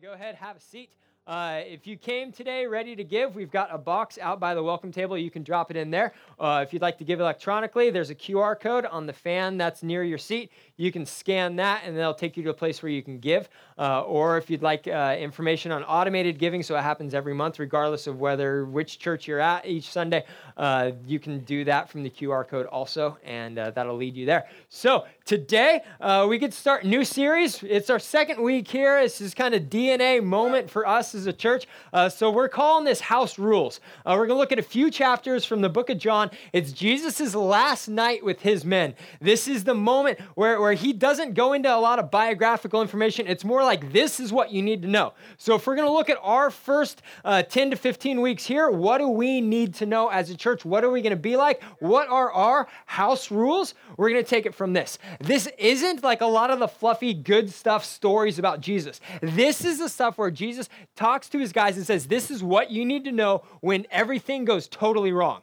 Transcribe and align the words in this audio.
go 0.00 0.12
ahead, 0.12 0.34
have 0.36 0.56
a 0.56 0.60
seat. 0.60 0.90
Uh, 1.26 1.62
if 1.64 1.86
you 1.86 1.96
came 1.96 2.30
today 2.30 2.66
ready 2.66 2.94
to 2.94 3.02
give, 3.02 3.34
we've 3.34 3.50
got 3.50 3.74
a 3.74 3.78
box 3.78 4.18
out 4.20 4.38
by 4.38 4.54
the 4.54 4.62
welcome 4.62 4.92
table. 4.92 5.16
You 5.16 5.30
can 5.30 5.42
drop 5.42 5.70
it 5.70 5.76
in 5.76 5.90
there. 5.90 6.12
Uh, 6.38 6.62
if 6.66 6.74
you'd 6.74 6.82
like 6.82 6.98
to 6.98 7.04
give 7.04 7.18
electronically, 7.18 7.88
there's 7.88 8.10
a 8.10 8.14
QR 8.14 8.60
code 8.60 8.84
on 8.84 9.06
the 9.06 9.12
fan 9.14 9.56
that's 9.56 9.82
near 9.82 10.04
your 10.04 10.18
seat. 10.18 10.52
You 10.76 10.92
can 10.92 11.06
scan 11.06 11.56
that, 11.56 11.80
and 11.86 11.96
they'll 11.96 12.12
take 12.12 12.36
you 12.36 12.42
to 12.42 12.50
a 12.50 12.54
place 12.54 12.82
where 12.82 12.92
you 12.92 13.02
can 13.02 13.20
give. 13.20 13.48
Uh, 13.78 14.02
or 14.02 14.36
if 14.36 14.50
you'd 14.50 14.60
like 14.60 14.86
uh, 14.86 15.16
information 15.18 15.72
on 15.72 15.82
automated 15.84 16.38
giving, 16.38 16.62
so 16.62 16.76
it 16.76 16.82
happens 16.82 17.14
every 17.14 17.32
month, 17.32 17.58
regardless 17.58 18.06
of 18.06 18.20
whether 18.20 18.66
which 18.66 18.98
church 18.98 19.26
you're 19.26 19.40
at 19.40 19.64
each 19.64 19.90
Sunday, 19.90 20.26
uh, 20.58 20.90
you 21.06 21.18
can 21.18 21.38
do 21.40 21.64
that 21.64 21.88
from 21.88 22.02
the 22.02 22.10
QR 22.10 22.46
code 22.46 22.66
also, 22.66 23.16
and 23.24 23.58
uh, 23.58 23.70
that'll 23.70 23.96
lead 23.96 24.14
you 24.14 24.26
there. 24.26 24.46
So 24.68 25.06
today 25.24 25.80
we 26.28 26.38
to 26.38 26.52
start 26.52 26.84
a 26.84 26.86
new 26.86 27.02
series. 27.02 27.62
It's 27.62 27.88
our 27.88 27.98
second 27.98 28.42
week 28.42 28.68
here. 28.68 29.00
This 29.00 29.22
is 29.22 29.32
kind 29.32 29.54
of 29.54 29.64
DNA 29.64 30.22
moment 30.22 30.68
for 30.68 30.86
us 30.86 31.13
as 31.14 31.26
a 31.26 31.32
church. 31.32 31.66
Uh, 31.92 32.08
so 32.08 32.30
we're 32.30 32.48
calling 32.48 32.84
this 32.84 33.00
House 33.00 33.38
Rules. 33.38 33.80
Uh, 34.04 34.14
we're 34.18 34.26
going 34.26 34.36
to 34.36 34.40
look 34.40 34.52
at 34.52 34.58
a 34.58 34.62
few 34.62 34.90
chapters 34.90 35.44
from 35.44 35.60
the 35.60 35.68
book 35.68 35.90
of 35.90 35.98
John. 35.98 36.30
It's 36.52 36.72
Jesus' 36.72 37.34
last 37.34 37.88
night 37.88 38.24
with 38.24 38.40
his 38.40 38.64
men. 38.64 38.94
This 39.20 39.48
is 39.48 39.64
the 39.64 39.74
moment 39.74 40.20
where, 40.34 40.60
where 40.60 40.72
he 40.74 40.92
doesn't 40.92 41.34
go 41.34 41.52
into 41.52 41.74
a 41.74 41.78
lot 41.78 41.98
of 41.98 42.10
biographical 42.10 42.82
information. 42.82 43.26
It's 43.26 43.44
more 43.44 43.62
like 43.62 43.92
this 43.92 44.20
is 44.20 44.32
what 44.32 44.50
you 44.50 44.62
need 44.62 44.82
to 44.82 44.88
know. 44.88 45.14
So 45.38 45.54
if 45.54 45.66
we're 45.66 45.76
going 45.76 45.88
to 45.88 45.92
look 45.92 46.10
at 46.10 46.18
our 46.22 46.50
first 46.50 47.02
uh, 47.24 47.42
10 47.42 47.70
to 47.70 47.76
15 47.76 48.20
weeks 48.20 48.44
here, 48.44 48.70
what 48.70 48.98
do 48.98 49.08
we 49.08 49.40
need 49.40 49.74
to 49.74 49.86
know 49.86 50.08
as 50.08 50.30
a 50.30 50.36
church? 50.36 50.64
What 50.64 50.84
are 50.84 50.90
we 50.90 51.02
going 51.02 51.10
to 51.10 51.16
be 51.16 51.36
like? 51.36 51.62
What 51.78 52.08
are 52.08 52.32
our 52.32 52.68
house 52.86 53.30
rules? 53.30 53.74
We're 53.96 54.10
going 54.10 54.24
to 54.24 54.28
take 54.28 54.46
it 54.46 54.54
from 54.54 54.72
this. 54.72 54.98
This 55.20 55.48
isn't 55.58 56.02
like 56.02 56.20
a 56.20 56.26
lot 56.26 56.50
of 56.50 56.58
the 56.58 56.68
fluffy, 56.68 57.14
good 57.14 57.50
stuff 57.50 57.84
stories 57.84 58.38
about 58.38 58.60
Jesus. 58.60 59.00
This 59.20 59.64
is 59.64 59.78
the 59.78 59.88
stuff 59.88 60.18
where 60.18 60.30
Jesus 60.30 60.68
talks 61.04 61.28
to 61.28 61.38
his 61.38 61.52
guys 61.52 61.76
and 61.76 61.84
says, 61.84 62.06
This 62.06 62.30
is 62.30 62.42
what 62.42 62.70
you 62.70 62.82
need 62.82 63.04
to 63.04 63.12
know 63.12 63.42
when 63.60 63.86
everything 63.90 64.46
goes 64.46 64.66
totally 64.68 65.12
wrong. 65.12 65.42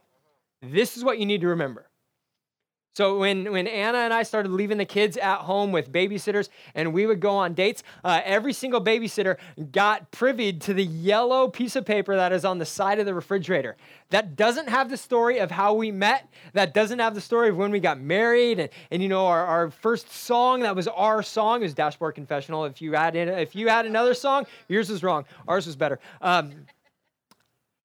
This 0.63 0.97
is 0.97 1.03
what 1.03 1.19
you 1.19 1.27
need 1.27 1.41
to 1.41 1.47
remember. 1.47 1.90
So 2.93 3.19
when, 3.19 3.49
when 3.51 3.67
Anna 3.67 3.99
and 3.99 4.13
I 4.13 4.23
started 4.23 4.51
leaving 4.51 4.77
the 4.77 4.85
kids 4.85 5.15
at 5.15 5.37
home 5.37 5.71
with 5.71 5.91
babysitters 5.91 6.49
and 6.75 6.93
we 6.93 7.05
would 7.05 7.21
go 7.21 7.31
on 7.31 7.53
dates, 7.53 7.83
uh, 8.03 8.19
every 8.25 8.51
single 8.51 8.83
babysitter 8.83 9.37
got 9.71 10.11
privy 10.11 10.51
to 10.53 10.73
the 10.73 10.83
yellow 10.83 11.47
piece 11.47 11.77
of 11.77 11.85
paper 11.85 12.15
that 12.17 12.33
is 12.33 12.43
on 12.43 12.57
the 12.57 12.65
side 12.65 12.99
of 12.99 13.05
the 13.05 13.13
refrigerator. 13.13 13.77
That 14.09 14.35
doesn't 14.35 14.67
have 14.67 14.89
the 14.89 14.97
story 14.97 15.39
of 15.39 15.51
how 15.51 15.73
we 15.73 15.89
met. 15.89 16.27
That 16.51 16.73
doesn't 16.73 16.99
have 16.99 17.15
the 17.15 17.21
story 17.21 17.47
of 17.47 17.55
when 17.55 17.71
we 17.71 17.79
got 17.79 17.99
married. 18.01 18.59
And, 18.59 18.69
and 18.91 19.01
you 19.01 19.07
know, 19.07 19.25
our, 19.25 19.45
our 19.45 19.71
first 19.71 20.11
song 20.11 20.59
that 20.61 20.75
was 20.75 20.89
our 20.89 21.23
song 21.23 21.63
is 21.63 21.73
Dashboard 21.73 22.15
Confessional. 22.15 22.65
If 22.65 22.81
you 22.81 22.91
had, 22.91 23.15
in, 23.15 23.29
if 23.29 23.55
you 23.55 23.69
had 23.69 23.85
another 23.85 24.13
song, 24.13 24.45
yours 24.67 24.89
was 24.89 25.01
wrong. 25.01 25.23
Ours 25.47 25.65
was 25.65 25.77
better. 25.77 25.99
Um, 26.19 26.65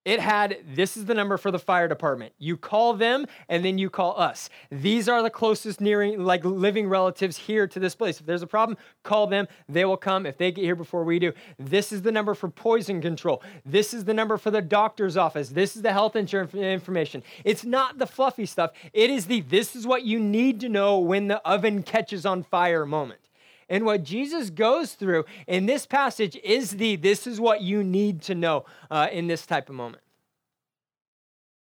it 0.06 0.20
had 0.20 0.58
this 0.64 0.96
is 0.96 1.04
the 1.04 1.14
number 1.14 1.36
for 1.36 1.50
the 1.50 1.58
fire 1.58 1.88
department. 1.88 2.32
You 2.38 2.56
call 2.56 2.94
them 2.94 3.26
and 3.48 3.64
then 3.64 3.76
you 3.76 3.90
call 3.90 4.18
us. 4.18 4.48
These 4.70 5.08
are 5.08 5.20
the 5.20 5.30
closest 5.30 5.80
nearing 5.80 6.22
like 6.22 6.44
living 6.44 6.88
relatives 6.88 7.36
here 7.36 7.66
to 7.66 7.80
this 7.80 7.96
place. 7.96 8.20
If 8.20 8.26
there's 8.26 8.40
a 8.40 8.46
problem, 8.46 8.78
call 9.02 9.26
them. 9.26 9.48
They 9.68 9.84
will 9.84 9.96
come 9.96 10.24
if 10.24 10.38
they 10.38 10.52
get 10.52 10.62
here 10.62 10.76
before 10.76 11.02
we 11.02 11.18
do. 11.18 11.32
This 11.58 11.90
is 11.90 12.02
the 12.02 12.12
number 12.12 12.34
for 12.34 12.48
poison 12.48 13.02
control. 13.02 13.42
This 13.64 13.92
is 13.92 14.04
the 14.04 14.14
number 14.14 14.38
for 14.38 14.52
the 14.52 14.62
doctor's 14.62 15.16
office. 15.16 15.48
This 15.48 15.74
is 15.74 15.82
the 15.82 15.92
health 15.92 16.14
insurance 16.14 16.54
information. 16.54 17.24
It's 17.44 17.64
not 17.64 17.98
the 17.98 18.06
fluffy 18.06 18.46
stuff. 18.46 18.70
It 18.92 19.10
is 19.10 19.26
the 19.26 19.40
this 19.40 19.74
is 19.74 19.88
what 19.88 20.04
you 20.04 20.20
need 20.20 20.60
to 20.60 20.68
know 20.68 21.00
when 21.00 21.26
the 21.26 21.44
oven 21.44 21.82
catches 21.82 22.24
on 22.24 22.44
fire 22.44 22.86
moment. 22.86 23.25
And 23.68 23.84
what 23.84 24.04
Jesus 24.04 24.50
goes 24.50 24.94
through 24.94 25.24
in 25.46 25.66
this 25.66 25.86
passage 25.86 26.36
is 26.44 26.72
the 26.72 26.96
this 26.96 27.26
is 27.26 27.40
what 27.40 27.62
you 27.62 27.82
need 27.82 28.22
to 28.22 28.34
know 28.34 28.64
uh, 28.90 29.08
in 29.10 29.26
this 29.26 29.44
type 29.44 29.68
of 29.68 29.74
moment. 29.74 30.02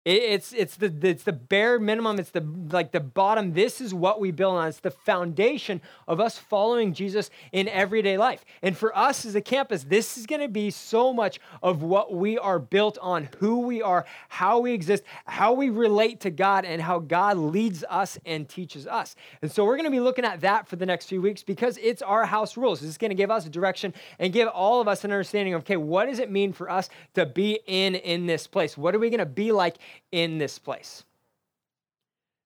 It's 0.06 0.54
it's 0.54 0.76
the 0.76 0.90
it's 1.02 1.24
the 1.24 1.32
bare 1.32 1.78
minimum. 1.78 2.18
It's 2.18 2.30
the 2.30 2.40
like 2.40 2.90
the 2.90 3.00
bottom. 3.00 3.52
This 3.52 3.82
is 3.82 3.92
what 3.92 4.18
we 4.18 4.30
build 4.30 4.56
on. 4.56 4.68
It's 4.68 4.80
the 4.80 4.90
foundation 4.90 5.82
of 6.08 6.20
us 6.20 6.38
following 6.38 6.94
Jesus 6.94 7.28
in 7.52 7.68
everyday 7.68 8.16
life. 8.16 8.46
And 8.62 8.74
for 8.74 8.96
us 8.96 9.26
as 9.26 9.34
a 9.34 9.42
campus, 9.42 9.84
this 9.84 10.16
is 10.16 10.24
going 10.24 10.40
to 10.40 10.48
be 10.48 10.70
so 10.70 11.12
much 11.12 11.38
of 11.62 11.82
what 11.82 12.14
we 12.14 12.38
are 12.38 12.58
built 12.58 12.96
on, 13.02 13.28
who 13.40 13.60
we 13.60 13.82
are, 13.82 14.06
how 14.30 14.58
we 14.60 14.72
exist, 14.72 15.02
how 15.26 15.52
we 15.52 15.68
relate 15.68 16.20
to 16.20 16.30
God, 16.30 16.64
and 16.64 16.80
how 16.80 16.98
God 16.98 17.36
leads 17.36 17.84
us 17.90 18.18
and 18.24 18.48
teaches 18.48 18.86
us. 18.86 19.16
And 19.42 19.52
so 19.52 19.66
we're 19.66 19.76
going 19.76 19.84
to 19.84 19.90
be 19.90 20.00
looking 20.00 20.24
at 20.24 20.40
that 20.40 20.66
for 20.66 20.76
the 20.76 20.86
next 20.86 21.06
few 21.10 21.20
weeks 21.20 21.42
because 21.42 21.76
it's 21.76 22.00
our 22.00 22.24
house 22.24 22.56
rules. 22.56 22.82
It's 22.82 22.96
going 22.96 23.10
to 23.10 23.14
give 23.14 23.30
us 23.30 23.44
a 23.44 23.50
direction 23.50 23.92
and 24.18 24.32
give 24.32 24.48
all 24.48 24.80
of 24.80 24.88
us 24.88 25.04
an 25.04 25.12
understanding 25.12 25.52
of 25.52 25.60
okay, 25.60 25.76
what 25.76 26.06
does 26.06 26.20
it 26.20 26.30
mean 26.30 26.54
for 26.54 26.70
us 26.70 26.88
to 27.12 27.26
be 27.26 27.60
in 27.66 27.96
in 27.96 28.24
this 28.24 28.46
place? 28.46 28.78
What 28.78 28.94
are 28.94 28.98
we 28.98 29.10
going 29.10 29.18
to 29.18 29.26
be 29.26 29.52
like? 29.52 29.76
In 30.12 30.38
this 30.38 30.58
place. 30.58 31.04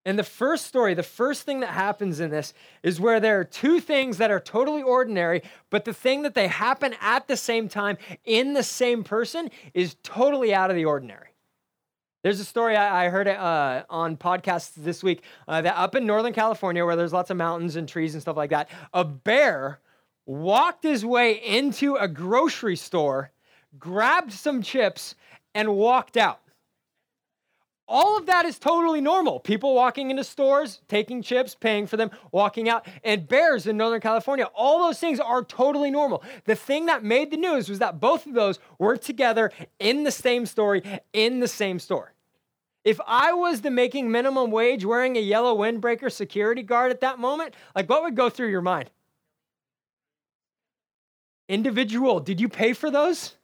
And 0.07 0.19
the 0.19 0.25
first 0.25 0.67
story, 0.67 0.93
the 0.93 1.03
first 1.03 1.45
thing 1.45 1.61
that 1.61 1.71
happens 1.71 2.21
in 2.21 2.31
this 2.31 2.53
is 2.83 3.01
where 3.01 3.21
there 3.21 3.41
are 3.41 3.45
two 3.45 3.81
things 3.81 4.19
that 4.19 4.31
are 4.31 4.41
totally 4.41 4.83
ordinary, 4.83 5.43
but 5.71 5.87
the 5.87 5.95
thing 5.95 6.23
that 6.23 6.35
they 6.35 6.47
happen 6.47 6.95
at 7.01 7.27
the 7.27 7.39
same 7.39 7.69
time 7.69 7.97
in 8.25 8.53
the 8.53 8.63
same 8.63 9.03
person 9.03 9.51
is 9.73 9.97
totally 10.03 10.53
out 10.53 10.69
of 10.69 10.77
the 10.77 10.85
ordinary. 10.85 11.29
There's 12.23 12.41
a 12.41 12.45
story 12.45 12.75
I, 12.77 13.11
heard 13.11 13.29
uh, 13.29 13.85
on 13.91 14.17
podcasts 14.17 14.73
this 14.77 15.03
week 15.03 15.23
uh, 15.47 15.61
that 15.61 15.77
up 15.77 15.95
in 15.95 16.07
Northern 16.07 16.33
California, 16.33 16.85
where 16.85 16.97
there's 16.97 17.13
lots 17.13 17.31
of 17.31 17.37
mountains 17.37 17.77
and 17.77 17.87
trees 17.87 18.15
and 18.15 18.23
stuff 18.23 18.37
like 18.37 18.51
that, 18.51 18.71
a 18.95 19.05
bear 19.05 19.81
walked 20.27 20.85
his 20.85 21.05
way 21.05 21.33
into 21.33 21.97
a 21.97 22.09
grocery 22.09 22.77
store, 22.77 23.31
grabbed 23.79 24.33
some 24.33 24.63
chips, 24.63 25.15
and 25.55 25.77
walked 25.77 26.17
out. 26.17 26.41
All 27.87 28.17
of 28.17 28.27
that 28.27 28.47
is 28.47 28.59
totally 28.59 29.03
normal. 29.03 29.39
People 29.41 29.75
walking 29.75 30.11
into 30.11 30.25
stores, 30.25 30.81
taking 30.89 31.23
chips, 31.23 31.55
paying 31.55 31.87
for 31.87 31.99
them, 31.99 32.11
walking 32.33 32.69
out, 32.69 32.87
and 33.03 33.29
bears 33.29 33.67
in 33.67 33.77
Northern 33.77 34.01
California. 34.01 34.47
All 34.55 34.79
those 34.79 34.99
things 34.99 35.21
are 35.21 35.45
totally 35.45 35.91
normal. 35.91 36.23
The 36.47 36.55
thing 36.55 36.87
that 36.87 37.05
made 37.05 37.31
the 37.31 37.37
news 37.37 37.69
was 37.69 37.81
that 37.81 38.01
both 38.01 38.27
of 38.27 38.33
those 38.33 38.59
were 38.79 38.97
together 38.97 39.53
in 39.79 40.03
the 40.05 40.11
same 40.11 40.47
story, 40.47 40.83
in 41.13 41.41
the 41.41 41.49
same 41.49 41.79
store. 41.79 42.15
If 42.85 43.01
I 43.07 43.33
was 43.33 43.61
the 43.61 43.71
making 43.71 44.11
minimum 44.11 44.51
wage 44.51 44.85
wearing 44.85 45.17
a 45.17 45.21
yellow 45.21 45.57
windbreaker 45.57 46.11
security 46.11 46.63
guard 46.63 46.91
at 46.91 47.01
that 47.01 47.19
moment, 47.19 47.55
like 47.75 47.89
what 47.89 48.03
would 48.03 48.17
go 48.17 48.31
through 48.31 48.51
your 48.51 48.63
mind? 48.63 48.91
Individual, 51.49 52.21
did 52.21 52.41
you 52.41 52.49
pay 52.49 52.73
for 52.73 52.91
those? 52.91 53.37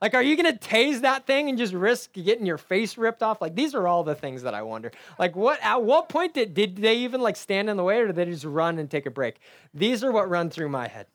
Like, 0.00 0.14
are 0.14 0.22
you 0.22 0.34
going 0.34 0.56
to 0.56 0.58
tase 0.58 1.02
that 1.02 1.26
thing 1.26 1.50
and 1.50 1.58
just 1.58 1.74
risk 1.74 2.12
getting 2.14 2.46
your 2.46 2.56
face 2.56 2.96
ripped 2.96 3.22
off? 3.22 3.42
Like, 3.42 3.54
these 3.54 3.74
are 3.74 3.86
all 3.86 4.02
the 4.02 4.14
things 4.14 4.42
that 4.42 4.54
I 4.54 4.62
wonder. 4.62 4.92
Like, 5.18 5.36
what 5.36 5.58
at 5.62 5.82
what 5.82 6.08
point 6.08 6.32
did, 6.32 6.54
did 6.54 6.76
they 6.76 6.98
even 6.98 7.20
like 7.20 7.36
stand 7.36 7.68
in 7.68 7.76
the 7.76 7.82
way 7.82 8.00
or 8.00 8.06
did 8.06 8.16
they 8.16 8.24
just 8.24 8.44
run 8.44 8.78
and 8.78 8.90
take 8.90 9.04
a 9.04 9.10
break? 9.10 9.36
These 9.74 10.02
are 10.02 10.10
what 10.10 10.30
run 10.30 10.48
through 10.48 10.70
my 10.70 10.88
head. 10.88 11.06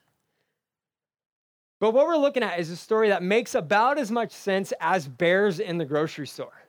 But 1.80 1.94
what 1.94 2.06
we're 2.06 2.18
looking 2.18 2.44
at 2.44 2.60
is 2.60 2.70
a 2.70 2.78
story 2.78 3.10
that 3.10 3.24
makes 3.24 3.56
about 3.56 3.98
as 3.98 4.12
much 4.12 4.32
sense 4.32 4.72
as 4.80 5.08
bears 5.08 5.60
in 5.60 5.78
the 5.78 5.86
grocery 5.86 6.28
store. 6.28 6.64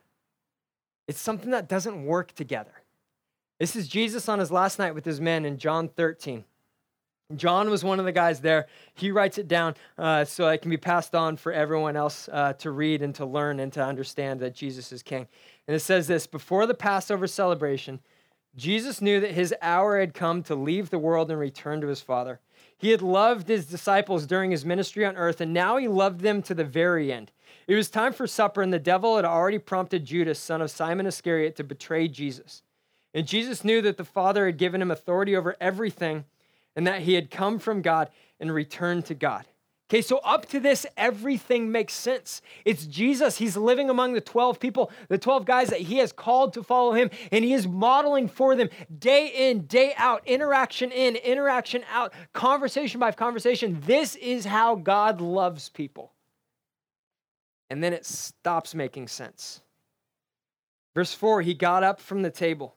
It's 1.07 1.21
something 1.21 1.51
that 1.51 1.69
doesn't 1.69 2.03
work 2.03 2.33
together. 2.33 2.73
This 3.59 3.75
is 3.75 3.87
Jesus 3.87 4.27
on 4.27 4.39
his 4.39 4.51
last 4.51 4.79
night 4.79 4.93
with 4.93 5.05
his 5.05 5.21
men 5.21 5.45
in 5.45 5.57
John 5.57 5.87
13. 5.87 6.43
John 7.35 7.69
was 7.69 7.83
one 7.83 7.99
of 7.99 8.05
the 8.05 8.13
guys 8.13 8.39
there. 8.39 8.67
He 8.93 9.11
writes 9.11 9.37
it 9.37 9.49
down 9.49 9.75
uh, 9.97 10.23
so 10.23 10.47
it 10.47 10.61
can 10.61 10.71
be 10.71 10.77
passed 10.77 11.13
on 11.13 11.35
for 11.35 11.51
everyone 11.51 11.97
else 11.97 12.29
uh, 12.31 12.53
to 12.53 12.71
read 12.71 13.01
and 13.01 13.13
to 13.15 13.25
learn 13.25 13.59
and 13.59 13.71
to 13.73 13.83
understand 13.83 14.39
that 14.39 14.55
Jesus 14.55 14.93
is 14.93 15.03
king. 15.03 15.27
And 15.67 15.75
it 15.75 15.81
says 15.81 16.07
this 16.07 16.25
Before 16.25 16.65
the 16.65 16.73
Passover 16.73 17.27
celebration, 17.27 17.99
Jesus 18.55 19.01
knew 19.01 19.19
that 19.19 19.31
his 19.31 19.53
hour 19.61 19.99
had 19.99 20.13
come 20.13 20.41
to 20.43 20.55
leave 20.55 20.89
the 20.89 20.97
world 20.97 21.29
and 21.29 21.39
return 21.39 21.81
to 21.81 21.87
his 21.87 22.01
Father. 22.01 22.39
He 22.77 22.91
had 22.91 23.01
loved 23.01 23.49
his 23.49 23.65
disciples 23.65 24.25
during 24.25 24.51
his 24.51 24.63
ministry 24.63 25.03
on 25.05 25.17
earth, 25.17 25.41
and 25.41 25.53
now 25.53 25.75
he 25.77 25.87
loved 25.87 26.21
them 26.21 26.41
to 26.43 26.53
the 26.53 26.63
very 26.63 27.11
end. 27.11 27.31
It 27.67 27.75
was 27.75 27.89
time 27.89 28.13
for 28.13 28.25
supper, 28.25 28.61
and 28.61 28.71
the 28.71 28.79
devil 28.79 29.17
had 29.17 29.25
already 29.25 29.59
prompted 29.59 30.05
Judas, 30.05 30.39
son 30.39 30.61
of 30.61 30.71
Simon 30.71 31.05
Iscariot, 31.05 31.57
to 31.57 31.63
betray 31.63 32.07
Jesus. 32.07 32.63
And 33.13 33.27
Jesus 33.27 33.65
knew 33.65 33.81
that 33.81 33.97
the 33.97 34.05
Father 34.05 34.45
had 34.45 34.57
given 34.57 34.81
him 34.81 34.91
authority 34.91 35.35
over 35.35 35.57
everything 35.59 36.25
and 36.77 36.87
that 36.87 37.01
he 37.01 37.15
had 37.15 37.31
come 37.31 37.59
from 37.59 37.81
God 37.81 38.09
and 38.39 38.53
returned 38.53 39.05
to 39.07 39.15
God. 39.15 39.45
Okay, 39.89 40.01
so 40.01 40.17
up 40.17 40.45
to 40.47 40.59
this, 40.59 40.85
everything 40.97 41.71
makes 41.71 41.93
sense. 41.93 42.41
It's 42.65 42.85
Jesus. 42.85 43.37
He's 43.37 43.55
living 43.55 43.89
among 43.89 44.13
the 44.13 44.21
12 44.21 44.59
people, 44.59 44.91
the 45.07 45.17
12 45.17 45.45
guys 45.45 45.69
that 45.69 45.79
he 45.79 45.97
has 45.97 46.11
called 46.11 46.53
to 46.53 46.63
follow 46.63 46.91
him, 46.93 47.09
and 47.31 47.43
he 47.43 47.53
is 47.53 47.65
modeling 47.65 48.27
for 48.27 48.55
them 48.55 48.69
day 48.99 49.49
in, 49.49 49.65
day 49.65 49.93
out, 49.97 50.21
interaction 50.27 50.91
in, 50.91 51.15
interaction 51.15 51.83
out, 51.91 52.13
conversation 52.33 52.99
by 52.99 53.11
conversation. 53.11 53.81
This 53.85 54.15
is 54.15 54.45
how 54.45 54.75
God 54.75 55.19
loves 55.21 55.69
people. 55.69 56.11
And 57.69 57.81
then 57.81 57.93
it 57.93 58.05
stops 58.05 58.75
making 58.75 59.07
sense. 59.07 59.61
Verse 60.93 61.13
4 61.13 61.41
He 61.41 61.53
got 61.53 61.83
up 61.83 62.01
from 62.01 62.21
the 62.21 62.29
table. 62.29 62.75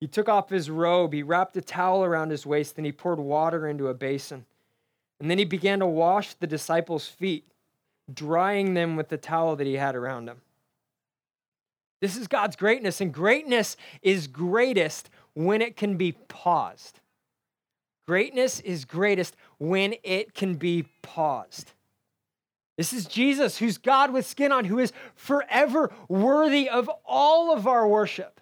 He 0.00 0.06
took 0.06 0.28
off 0.28 0.50
his 0.50 0.70
robe, 0.70 1.12
he 1.12 1.22
wrapped 1.22 1.56
a 1.56 1.60
towel 1.60 2.04
around 2.04 2.30
his 2.30 2.46
waist, 2.46 2.76
and 2.76 2.86
he 2.86 2.92
poured 2.92 3.18
water 3.18 3.66
into 3.66 3.88
a 3.88 3.94
basin. 3.94 4.44
And 5.20 5.30
then 5.30 5.38
he 5.38 5.44
began 5.44 5.80
to 5.80 5.86
wash 5.86 6.34
the 6.34 6.46
disciples' 6.46 7.08
feet, 7.08 7.44
drying 8.12 8.74
them 8.74 8.94
with 8.94 9.08
the 9.08 9.16
towel 9.16 9.56
that 9.56 9.66
he 9.66 9.74
had 9.74 9.96
around 9.96 10.28
him. 10.28 10.40
This 12.00 12.16
is 12.16 12.28
God's 12.28 12.54
greatness, 12.54 13.00
and 13.00 13.12
greatness 13.12 13.76
is 14.02 14.28
greatest 14.28 15.10
when 15.34 15.60
it 15.60 15.76
can 15.76 15.96
be 15.96 16.12
paused. 16.12 17.00
Greatness 18.06 18.60
is 18.60 18.84
greatest 18.84 19.36
when 19.58 19.94
it 20.04 20.32
can 20.32 20.54
be 20.54 20.84
paused. 21.02 21.72
This 22.76 22.92
is 22.92 23.06
Jesus, 23.06 23.58
who's 23.58 23.76
God 23.76 24.12
with 24.12 24.24
skin 24.24 24.52
on, 24.52 24.64
who 24.64 24.78
is 24.78 24.92
forever 25.16 25.92
worthy 26.08 26.68
of 26.68 26.88
all 27.04 27.52
of 27.52 27.66
our 27.66 27.88
worship. 27.88 28.40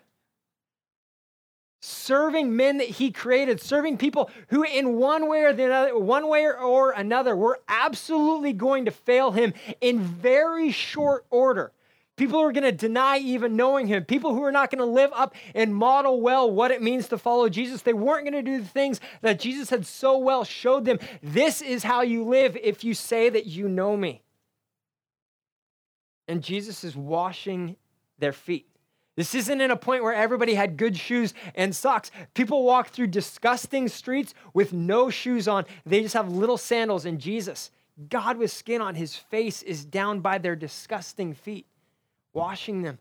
Serving 1.89 2.57
men 2.57 2.79
that 2.79 2.89
he 2.89 3.13
created, 3.13 3.61
serving 3.61 3.97
people 3.97 4.29
who, 4.49 4.65
in 4.65 4.95
one 4.95 5.29
way 5.29 5.45
or 5.45 5.53
the 5.53 5.73
other, 5.73 5.97
one 5.97 6.27
way 6.27 6.45
or 6.45 6.91
another, 6.91 7.37
were 7.37 7.61
absolutely 7.69 8.53
going 8.53 8.87
to 8.87 8.91
fail 8.91 9.31
him 9.31 9.55
in 9.81 10.01
very 10.01 10.73
short 10.73 11.25
order. 11.31 11.71
People 12.17 12.41
who 12.41 12.45
are 12.45 12.53
going 12.53 12.65
to 12.65 12.73
deny 12.73 13.19
even 13.19 13.55
knowing 13.55 13.87
him. 13.87 14.05
People 14.05 14.35
who 14.35 14.43
are 14.43 14.51
not 14.51 14.73
going 14.73 14.81
to 14.81 14.85
live 14.85 15.13
up 15.15 15.37
and 15.55 15.73
model 15.73 16.21
well 16.21 16.51
what 16.51 16.73
it 16.73 16.83
means 16.83 17.07
to 17.07 17.19
follow 17.19 17.49
Jesus. 17.49 17.83
They 17.83 17.93
weren't 17.93 18.25
going 18.25 18.45
to 18.45 18.51
do 18.51 18.61
the 18.61 18.67
things 18.67 18.99
that 19.21 19.39
Jesus 19.39 19.71
had 19.71 19.87
so 19.87 20.19
well 20.19 20.43
showed 20.43 20.87
them. 20.87 20.99
This 21.23 21.63
is 21.63 21.85
how 21.85 22.03
you 22.03 22.25
live 22.25 22.57
if 22.61 22.83
you 22.83 22.95
say 22.95 23.29
that 23.29 23.47
you 23.47 23.69
know 23.69 23.97
me. 23.97 24.23
And 26.27 26.43
Jesus 26.43 26.83
is 26.83 26.97
washing 26.97 27.77
their 28.19 28.33
feet. 28.33 28.67
This 29.17 29.35
isn't 29.35 29.61
in 29.61 29.71
a 29.71 29.77
point 29.77 30.03
where 30.03 30.15
everybody 30.15 30.55
had 30.55 30.77
good 30.77 30.97
shoes 30.97 31.33
and 31.55 31.75
socks. 31.75 32.11
People 32.35 32.65
walk 32.65 32.89
through 32.89 33.09
disgusting 33.09 33.89
streets 33.89 34.35
with 34.53 34.73
no 34.75 35.09
shoes 35.09 35.49
on. 35.49 35.65
They 35.87 36.03
just 36.03 36.15
have 36.15 36.31
little 36.31 36.59
sandals. 36.59 37.07
And 37.07 37.19
Jesus, 37.19 37.71
God 38.11 38.37
with 38.37 38.53
skin 38.53 38.83
on 38.83 38.95
his 38.95 39.17
face, 39.17 39.63
is 39.63 39.87
down 39.87 40.21
by 40.21 40.37
their 40.37 40.55
disgusting 40.55 41.33
feet 41.33 41.67
washing 42.35 42.83
them 42.83 42.99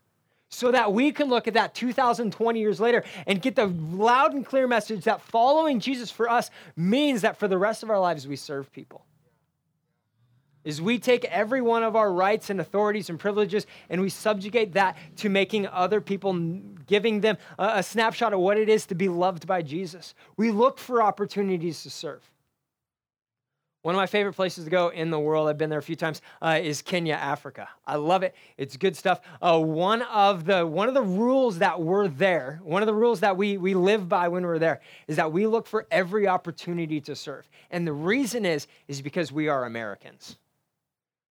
so 0.48 0.72
that 0.72 0.92
we 0.92 1.12
can 1.12 1.28
look 1.28 1.46
at 1.46 1.54
that 1.54 1.74
2020 1.74 2.58
years 2.58 2.80
later 2.80 3.04
and 3.26 3.42
get 3.42 3.54
the 3.54 3.66
loud 3.66 4.32
and 4.32 4.46
clear 4.46 4.66
message 4.66 5.04
that 5.04 5.20
following 5.20 5.80
Jesus 5.80 6.10
for 6.10 6.30
us 6.30 6.50
means 6.76 7.20
that 7.20 7.36
for 7.36 7.46
the 7.46 7.58
rest 7.58 7.82
of 7.82 7.90
our 7.90 8.00
lives 8.00 8.26
we 8.26 8.36
serve 8.36 8.72
people. 8.72 9.04
Is 10.66 10.82
we 10.82 10.98
take 10.98 11.24
every 11.26 11.62
one 11.62 11.84
of 11.84 11.94
our 11.94 12.12
rights 12.12 12.50
and 12.50 12.60
authorities 12.60 13.08
and 13.08 13.20
privileges 13.20 13.66
and 13.88 14.00
we 14.00 14.08
subjugate 14.08 14.72
that 14.72 14.96
to 15.18 15.28
making 15.28 15.68
other 15.68 16.00
people, 16.00 16.32
giving 16.88 17.20
them 17.20 17.38
a, 17.56 17.74
a 17.76 17.82
snapshot 17.84 18.32
of 18.32 18.40
what 18.40 18.58
it 18.58 18.68
is 18.68 18.84
to 18.86 18.96
be 18.96 19.08
loved 19.08 19.46
by 19.46 19.62
Jesus. 19.62 20.14
We 20.36 20.50
look 20.50 20.78
for 20.78 21.00
opportunities 21.00 21.84
to 21.84 21.90
serve. 21.90 22.28
One 23.82 23.94
of 23.94 24.00
my 24.00 24.06
favorite 24.06 24.32
places 24.32 24.64
to 24.64 24.70
go 24.70 24.88
in 24.88 25.10
the 25.10 25.20
world, 25.20 25.48
I've 25.48 25.56
been 25.56 25.70
there 25.70 25.78
a 25.78 25.82
few 25.82 25.94
times, 25.94 26.20
uh, 26.42 26.58
is 26.60 26.82
Kenya, 26.82 27.14
Africa. 27.14 27.68
I 27.86 27.94
love 27.94 28.24
it. 28.24 28.34
It's 28.56 28.76
good 28.76 28.96
stuff. 28.96 29.20
Uh, 29.40 29.60
one 29.60 30.02
of 30.02 30.46
the 30.46 30.66
one 30.66 30.88
of 30.88 30.94
the 30.94 31.02
rules 31.02 31.60
that 31.60 31.80
we're 31.80 32.08
there, 32.08 32.58
one 32.64 32.82
of 32.82 32.86
the 32.86 32.94
rules 32.94 33.20
that 33.20 33.36
we 33.36 33.56
we 33.56 33.74
live 33.74 34.08
by 34.08 34.26
when 34.26 34.44
we're 34.44 34.58
there, 34.58 34.80
is 35.06 35.14
that 35.14 35.30
we 35.30 35.46
look 35.46 35.68
for 35.68 35.86
every 35.92 36.26
opportunity 36.26 37.00
to 37.02 37.14
serve. 37.14 37.48
And 37.70 37.86
the 37.86 37.92
reason 37.92 38.44
is 38.44 38.66
is 38.88 39.00
because 39.00 39.30
we 39.30 39.46
are 39.46 39.64
Americans. 39.64 40.36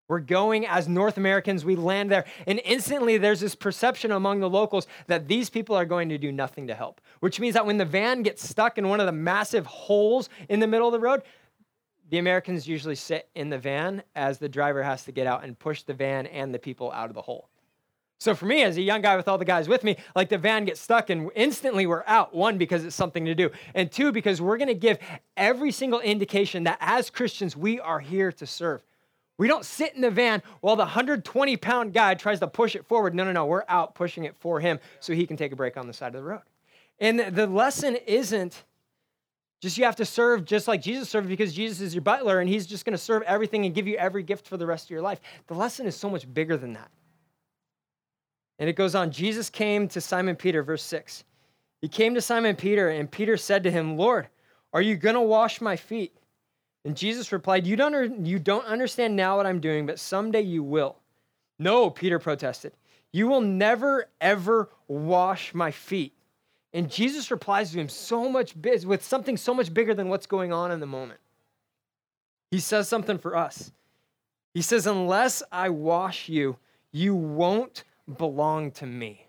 We're 0.07 0.19
going 0.19 0.67
as 0.67 0.87
North 0.87 1.17
Americans, 1.17 1.65
we 1.65 1.75
land 1.75 2.11
there, 2.11 2.25
and 2.45 2.61
instantly 2.63 3.17
there's 3.17 3.39
this 3.39 3.55
perception 3.55 4.11
among 4.11 4.39
the 4.39 4.49
locals 4.49 4.85
that 5.07 5.27
these 5.27 5.49
people 5.49 5.75
are 5.75 5.85
going 5.85 6.09
to 6.09 6.17
do 6.17 6.31
nothing 6.31 6.67
to 6.67 6.75
help, 6.75 7.01
which 7.21 7.39
means 7.39 7.55
that 7.55 7.65
when 7.65 7.77
the 7.77 7.85
van 7.85 8.21
gets 8.21 8.47
stuck 8.47 8.77
in 8.77 8.87
one 8.87 8.99
of 8.99 9.07
the 9.07 9.11
massive 9.11 9.65
holes 9.65 10.29
in 10.47 10.59
the 10.59 10.67
middle 10.67 10.87
of 10.87 10.91
the 10.91 10.99
road, 10.99 11.23
the 12.11 12.19
Americans 12.19 12.67
usually 12.67 12.95
sit 12.95 13.29
in 13.33 13.49
the 13.49 13.57
van 13.57 14.03
as 14.15 14.37
the 14.37 14.47
driver 14.47 14.83
has 14.83 15.03
to 15.05 15.11
get 15.11 15.25
out 15.25 15.43
and 15.43 15.57
push 15.57 15.81
the 15.81 15.93
van 15.93 16.27
and 16.27 16.53
the 16.53 16.59
people 16.59 16.91
out 16.91 17.09
of 17.09 17.15
the 17.15 17.21
hole. 17.21 17.49
So 18.19 18.33
for 18.33 18.45
me, 18.45 18.63
as 18.63 18.77
a 18.77 18.81
young 18.81 19.01
guy 19.01 19.17
with 19.17 19.27
all 19.27 19.37
the 19.37 19.45
guys 19.45 19.67
with 19.67 19.83
me, 19.83 19.97
like 20.15 20.29
the 20.29 20.37
van 20.37 20.65
gets 20.65 20.79
stuck 20.79 21.09
and 21.09 21.31
instantly 21.35 21.85
we're 21.85 22.03
out. 22.05 22.33
One, 22.33 22.57
because 22.57 22.85
it's 22.85 22.95
something 22.95 23.25
to 23.25 23.35
do. 23.35 23.49
And 23.73 23.91
two, 23.91 24.11
because 24.11 24.39
we're 24.39 24.57
going 24.57 24.69
to 24.69 24.73
give 24.73 24.99
every 25.35 25.71
single 25.71 25.99
indication 25.99 26.63
that 26.63 26.77
as 26.79 27.09
Christians, 27.09 27.57
we 27.57 27.79
are 27.79 27.99
here 27.99 28.31
to 28.33 28.45
serve. 28.45 28.83
We 29.37 29.47
don't 29.47 29.65
sit 29.65 29.93
in 29.95 30.01
the 30.01 30.11
van 30.11 30.41
while 30.61 30.75
the 30.75 30.83
120 30.83 31.57
pound 31.57 31.93
guy 31.93 32.13
tries 32.13 32.39
to 32.39 32.47
push 32.47 32.75
it 32.75 32.85
forward. 32.85 33.13
No, 33.13 33.23
no, 33.23 33.31
no. 33.31 33.45
We're 33.45 33.65
out 33.67 33.95
pushing 33.95 34.23
it 34.23 34.35
for 34.39 34.59
him 34.59 34.79
so 34.99 35.13
he 35.13 35.27
can 35.27 35.35
take 35.35 35.51
a 35.51 35.55
break 35.55 35.75
on 35.77 35.87
the 35.87 35.93
side 35.93 36.15
of 36.15 36.21
the 36.21 36.23
road. 36.23 36.41
And 36.99 37.19
the 37.19 37.47
lesson 37.47 37.97
isn't 38.07 38.63
just 39.61 39.77
you 39.77 39.83
have 39.85 39.95
to 39.97 40.05
serve 40.05 40.45
just 40.45 40.67
like 40.67 40.81
Jesus 40.81 41.09
served 41.09 41.27
because 41.27 41.53
Jesus 41.53 41.81
is 41.81 41.93
your 41.93 42.01
butler 42.01 42.39
and 42.39 42.49
he's 42.49 42.65
just 42.65 42.85
going 42.85 42.93
to 42.93 42.97
serve 42.97 43.23
everything 43.23 43.65
and 43.65 43.75
give 43.75 43.87
you 43.87 43.97
every 43.97 44.23
gift 44.23 44.47
for 44.47 44.57
the 44.57 44.65
rest 44.65 44.85
of 44.85 44.91
your 44.91 45.01
life. 45.01 45.19
The 45.47 45.53
lesson 45.53 45.85
is 45.85 45.95
so 45.95 46.09
much 46.09 46.31
bigger 46.33 46.55
than 46.55 46.73
that. 46.73 46.89
And 48.59 48.69
it 48.69 48.73
goes 48.73 48.95
on 48.95 49.11
Jesus 49.11 49.49
came 49.49 49.87
to 49.89 49.99
Simon 49.99 50.35
Peter, 50.35 50.63
verse 50.63 50.83
6. 50.83 51.23
He 51.81 51.89
came 51.89 52.15
to 52.15 52.21
Simon 52.21 52.55
Peter, 52.55 52.89
and 52.89 53.11
Peter 53.11 53.37
said 53.37 53.63
to 53.63 53.71
him, 53.71 53.97
Lord, 53.97 54.27
are 54.73 54.81
you 54.81 54.95
going 54.95 55.15
to 55.15 55.21
wash 55.21 55.61
my 55.61 55.75
feet? 55.75 56.15
And 56.85 56.95
Jesus 56.95 57.31
replied, 57.31 57.65
you 57.65 57.75
don't, 57.75 58.25
you 58.25 58.37
don't 58.37 58.65
understand 58.65 59.15
now 59.15 59.37
what 59.37 59.47
I'm 59.47 59.59
doing, 59.59 59.87
but 59.87 59.99
someday 59.99 60.41
you 60.41 60.63
will. 60.63 60.95
No, 61.57 61.89
Peter 61.89 62.19
protested. 62.19 62.73
You 63.11 63.27
will 63.27 63.41
never, 63.41 64.07
ever 64.21 64.69
wash 64.87 65.53
my 65.53 65.71
feet. 65.71 66.13
And 66.73 66.91
Jesus 66.91 67.31
replies 67.31 67.71
to 67.71 67.79
him 67.79 67.89
so 67.89 68.29
much 68.29 68.55
with 68.55 69.03
something 69.03 69.35
so 69.35 69.53
much 69.53 69.73
bigger 69.73 69.95
than 69.95 70.09
what's 70.09 70.27
going 70.27 70.53
on 70.53 70.71
in 70.71 70.79
the 70.79 70.85
moment. 70.85 71.19
He 72.51 72.59
says 72.59 72.87
something 72.87 73.17
for 73.17 73.35
us. 73.35 73.71
He 74.53 74.61
says, 74.61 74.85
Unless 74.85 75.41
I 75.51 75.69
wash 75.69 76.29
you, 76.29 76.57
you 76.91 77.15
won't 77.15 77.83
belong 78.17 78.71
to 78.71 78.85
me. 78.85 79.24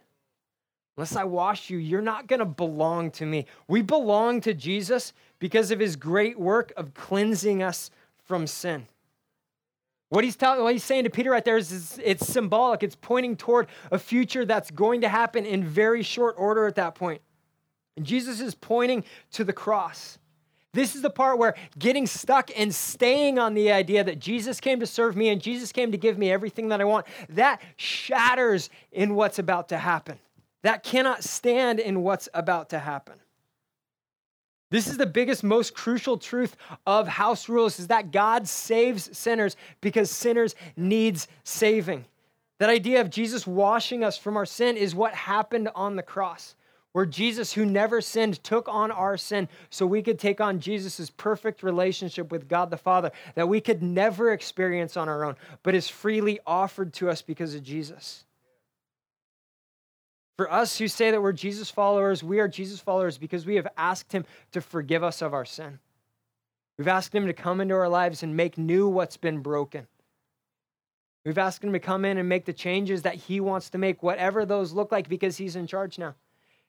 Unless 0.97 1.17
I 1.17 1.25
wash 1.25 1.69
you, 1.69 1.79
you're 1.79 2.01
not 2.01 2.27
going 2.27 2.39
to 2.39 2.47
belong 2.47 3.11
to 3.13 3.27
me. 3.27 3.47
We 3.69 3.83
belong 3.83 4.41
to 4.43 4.55
Jesus 4.55 5.13
because 5.39 5.71
of 5.71 5.79
his 5.79 5.95
great 5.95 6.39
work 6.39 6.73
of 6.77 6.95
cleansing 6.95 7.63
us 7.63 7.91
from 8.25 8.47
sin. 8.47 8.87
What 10.09 10.25
he's 10.25 10.37
telling, 10.37 10.63
what 10.63 10.73
he's 10.73 10.85
saying 10.85 11.05
to 11.05 11.11
Peter 11.11 11.33
right 11.33 11.45
there 11.45 11.57
is, 11.57 11.73
is, 11.73 12.01
it's 12.03 12.27
symbolic. 12.27 12.83
It's 12.83 12.97
pointing 12.97 13.37
toward 13.37 13.67
a 13.91 13.99
future 13.99 14.45
that's 14.45 14.71
going 14.71 15.03
to 15.03 15.09
happen 15.09 15.45
in 15.45 15.65
very 15.65 16.03
short 16.03 16.37
order 16.39 16.67
at 16.67 16.77
that 16.77 16.95
point. 16.95 17.21
And 17.97 18.07
Jesus 18.07 18.41
is 18.41 18.55
pointing 18.55 19.05
to 19.33 19.45
the 19.45 19.53
cross. 19.53 20.19
This 20.73 20.95
is 20.95 21.03
the 21.03 21.11
part 21.11 21.39
where 21.39 21.55
getting 21.79 22.07
stuck 22.07 22.51
and 22.57 22.75
staying 22.75 23.39
on 23.39 23.55
the 23.55 23.73
idea 23.73 24.05
that 24.05 24.19
Jesus 24.19 24.61
came 24.61 24.79
to 24.81 24.87
serve 24.87 25.17
me 25.17 25.31
and 25.31 25.41
Jesus 25.41 25.73
came 25.73 25.91
to 25.93 25.99
give 25.99 26.19
me 26.19 26.31
everything 26.31 26.69
that 26.69 26.81
I 26.81 26.85
want, 26.85 27.07
that 27.31 27.61
shatters 27.77 28.71
in 28.93 29.15
what's 29.15 29.39
about 29.39 29.71
to 29.71 29.79
happen. 29.79 30.19
That 30.63 30.83
cannot 30.83 31.25
stand 31.25 31.81
in 31.81 32.03
what's 32.03 32.29
about 32.35 32.71
to 32.71 32.79
happen. 32.79 33.15
This 34.71 34.89
is 34.89 34.97
the 34.97 35.07
biggest, 35.07 35.45
most 35.45 35.75
crucial 35.75 36.19
truth 36.19 36.57
of 36.87 37.07
house 37.07 37.49
rules 37.49 37.79
is 37.79 37.87
that 37.87 38.11
God 38.11 38.49
saves 38.49 39.17
sinners 39.17 39.57
because 39.81 40.11
sinners 40.11 40.57
needs 40.77 41.29
saving. 41.45 42.05
That 42.59 42.71
idea 42.71 43.01
of 43.01 43.11
Jesus 43.11 43.47
washing 43.47 44.03
us 44.03 44.19
from 44.19 44.37
our 44.37 44.47
sin 44.47 44.77
is 44.77 44.95
what 44.95 45.15
happened 45.15 45.69
on 45.75 45.95
the 45.95 46.03
cross 46.03 46.57
where 46.97 47.05
Jesus, 47.05 47.53
who 47.53 47.67
never 47.67 48.01
sinned, 48.01 48.43
took 48.43 48.67
on 48.69 48.91
our 48.91 49.19
sin 49.19 49.51
so 49.69 49.85
we 49.85 50.01
could 50.01 50.19
take 50.19 50.41
on 50.41 50.61
Jesus' 50.61 51.11
perfect 51.11 51.63
relationship 51.63 52.33
with 52.33 52.49
God 52.49 52.71
the 52.71 52.79
Father 52.79 53.11
that 53.35 53.51
we 53.51 53.61
could 53.61 53.83
never 53.83 54.33
experience 54.33 54.97
on 54.97 55.07
our 55.07 55.23
own, 55.23 55.37
but 55.63 55.75
is 55.75 55.91
freely 55.91 56.41
offered 56.47 56.95
to 56.95 57.11
us 57.11 57.21
because 57.21 57.55
of 57.55 57.63
Jesus. 57.63 58.25
For 60.37 60.53
us 60.53 60.79
who 60.79 60.87
say 60.89 61.11
that 61.11 61.23
we're 61.23 61.33
Jesus 61.33 61.71
followers, 61.71 62.23
we 62.23 62.41
are 62.41 62.49
Jesus 62.49 62.79
followers 62.79 63.17
because 63.17 63.47
we 63.47 63.57
have 63.57 63.69
asked 63.77 64.13
Him 64.13 64.25
to 64.53 64.61
forgive 64.61 65.03
us 65.03 65.23
of 65.23 65.33
our 65.33 65.45
sin. 65.45 65.79
We've 66.79 66.89
asked 66.89 67.15
Him 67.15 67.27
to 67.27 67.33
come 67.33 67.61
into 67.61 67.75
our 67.75 67.89
lives 67.89 68.23
and 68.23 68.37
make 68.37 68.59
new 68.59 68.87
what's 68.89 69.17
been 69.17 69.39
broken. 69.39 69.87
We've 71.25 71.39
asked 71.39 71.65
Him 71.65 71.73
to 71.73 71.79
come 71.81 72.05
in 72.05 72.19
and 72.19 72.29
make 72.29 72.45
the 72.45 72.53
changes 72.53 73.03
that 73.03 73.15
He 73.15 73.41
wants 73.41 73.71
to 73.71 73.79
make, 73.79 74.03
whatever 74.03 74.45
those 74.45 74.73
look 74.73 74.93
like, 74.93 75.09
because 75.09 75.39
He's 75.39 75.57
in 75.57 75.67
charge 75.67 75.99
now. 75.99 76.15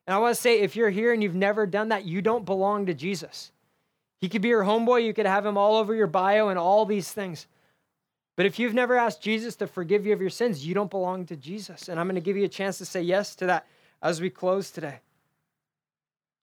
And 0.08 0.16
I 0.16 0.20
want 0.20 0.34
to 0.34 0.42
say, 0.42 0.62
if 0.62 0.78
you're 0.78 0.90
here 0.90 1.12
and 1.12 1.22
you've 1.22 1.36
never 1.36 1.68
done 1.68 1.90
that, 1.90 2.06
you 2.06 2.22
don't 2.22 2.46
belong 2.46 2.86
to 2.86 2.94
Jesus. 2.94 3.52
He 4.22 4.30
could 4.30 4.42
be 4.42 4.48
your 4.48 4.64
homeboy, 4.64 5.04
you 5.04 5.14
could 5.14 5.26
have 5.26 5.46
him 5.46 5.58
all 5.58 5.76
over 5.76 5.94
your 5.94 6.08
bio 6.08 6.48
and 6.48 6.58
all 6.58 6.86
these 6.86 7.12
things. 7.12 7.46
But 8.38 8.46
if 8.46 8.60
you've 8.60 8.74
never 8.74 8.96
asked 8.96 9.22
Jesus 9.22 9.56
to 9.58 9.68
forgive 9.68 10.06
you 10.06 10.14
of 10.14 10.22
your 10.22 10.30
sins, 10.30 10.66
you 10.66 10.74
don't 10.74 10.92
belong 10.92 11.26
to 11.26 11.36
Jesus. 11.36 11.90
And 11.90 12.00
I'm 12.00 12.06
going 12.06 12.16
to 12.16 12.22
give 12.22 12.38
you 12.38 12.46
a 12.46 12.50
chance 12.50 12.78
to 12.78 12.86
say 12.86 13.02
yes 13.02 13.36
to 13.38 13.48
that 13.48 13.68
as 14.02 14.22
we 14.22 14.30
close 14.30 14.72
today. 14.72 15.00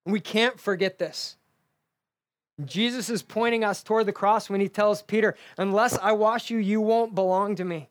We 0.04 0.20
can't 0.20 0.58
forget 0.60 0.98
this. 0.98 1.36
Jesus 2.64 3.08
is 3.08 3.22
pointing 3.22 3.64
us 3.64 3.82
toward 3.82 4.06
the 4.06 4.12
cross 4.12 4.50
when 4.50 4.60
he 4.60 4.68
tells 4.68 5.02
Peter, 5.02 5.36
Unless 5.56 5.96
I 5.98 6.12
wash 6.12 6.50
you, 6.50 6.58
you 6.58 6.80
won't 6.80 7.14
belong 7.14 7.56
to 7.56 7.64
me. 7.64 7.88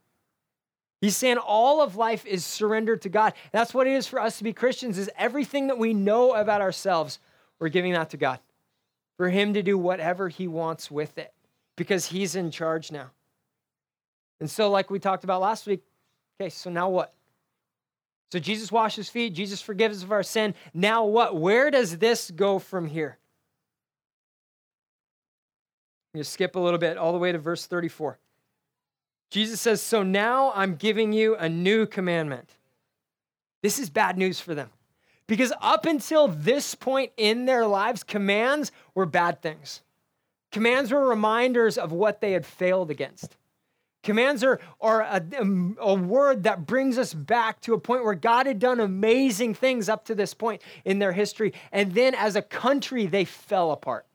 He's 1.02 1.18
saying 1.18 1.38
all 1.38 1.82
of 1.82 1.96
life 1.96 2.26
is 2.26 2.46
surrendered 2.46 3.02
to 3.02 3.10
God. 3.10 3.34
That's 3.52 3.74
what 3.74 3.88
it 3.88 3.94
is 3.94 4.08
for 4.08 4.22
us 4.22 4.38
to 4.38 4.44
be 4.44 4.54
Christians 4.54 4.98
is 4.98 5.10
everything 5.18 5.68
that 5.68 5.78
we 5.78 5.94
know 5.94 6.34
about 6.34 6.62
ourselves, 6.62 7.20
we're 7.60 7.70
giving 7.70 7.94
that 7.94 8.10
to 8.12 8.18
God. 8.18 8.40
For 9.18 9.30
him 9.30 9.54
to 9.54 9.64
do 9.64 9.78
whatever 9.78 10.30
he 10.30 10.48
wants 10.48 10.92
with 10.92 11.18
it. 11.18 11.34
because 11.76 12.06
he's 12.08 12.36
in 12.36 12.52
charge 12.52 12.92
now. 12.92 13.12
And 14.40 14.50
so, 14.50 14.70
like 14.70 14.90
we 14.90 15.00
talked 15.00 15.24
about 15.24 15.42
last 15.42 15.68
week, 15.68 15.84
okay, 16.40 16.50
so 16.50 16.70
now 16.70 16.90
what? 16.90 17.14
So 18.32 18.40
Jesus 18.40 18.72
washes 18.72 19.10
feet, 19.10 19.34
Jesus 19.34 19.62
forgives 19.62 20.02
of 20.02 20.12
our 20.12 20.24
sin. 20.24 20.56
Now 20.74 21.06
what? 21.06 21.36
Where 21.36 21.70
does 21.70 22.00
this 22.00 22.32
go 22.32 22.58
from 22.58 22.88
here? 22.88 23.20
You 26.14 26.24
skip 26.24 26.56
a 26.56 26.60
little 26.60 26.80
bit 26.80 26.98
all 26.98 27.12
the 27.12 27.20
way 27.20 27.32
to 27.32 27.38
verse 27.38 27.66
34. 27.66 28.18
Jesus 29.30 29.60
says, 29.62 29.82
So 29.82 30.04
now 30.04 30.52
I'm 30.56 30.76
giving 30.76 31.12
you 31.12 31.36
a 31.36 31.50
new 31.50 31.86
commandment. 31.86 32.50
This 33.64 33.80
is 33.80 33.90
bad 33.90 34.18
news 34.18 34.40
for 34.40 34.54
them. 34.54 34.70
Because 35.26 35.54
up 35.62 35.86
until 35.86 36.28
this 36.28 36.76
point 36.76 37.12
in 37.18 37.46
their 37.46 37.66
lives, 37.66 38.04
commands 38.04 38.72
were 38.94 39.06
bad 39.06 39.42
things. 39.42 39.82
Commands 40.52 40.92
were 40.92 41.08
reminders 41.08 41.78
of 41.78 41.92
what 41.92 42.22
they 42.22 42.34
had 42.34 42.46
failed 42.46 42.92
against. 42.92 43.36
Commands 44.04 44.44
are, 44.44 44.60
are 44.82 45.02
a, 45.02 45.24
um, 45.40 45.78
a, 45.80 45.96
word 45.96 46.44
that 46.44 46.66
brings 46.66 46.98
us 46.98 47.14
back 47.14 47.62
to 47.62 47.74
a 47.74 47.80
point 47.80 48.04
where 48.04 48.14
God 48.14 48.46
had 48.46 48.60
done 48.60 48.82
amazing 48.82 49.54
things 49.54 49.88
up 49.88 50.06
to 50.06 50.16
this 50.16 50.34
point 50.34 50.62
in 50.84 51.00
their 51.00 51.14
history. 51.14 51.54
And 51.72 51.94
then 51.94 52.14
as 52.14 52.36
a 52.36 52.42
country, 52.42 53.06
they 53.06 53.24
fell 53.24 53.72
apart. 53.72 54.06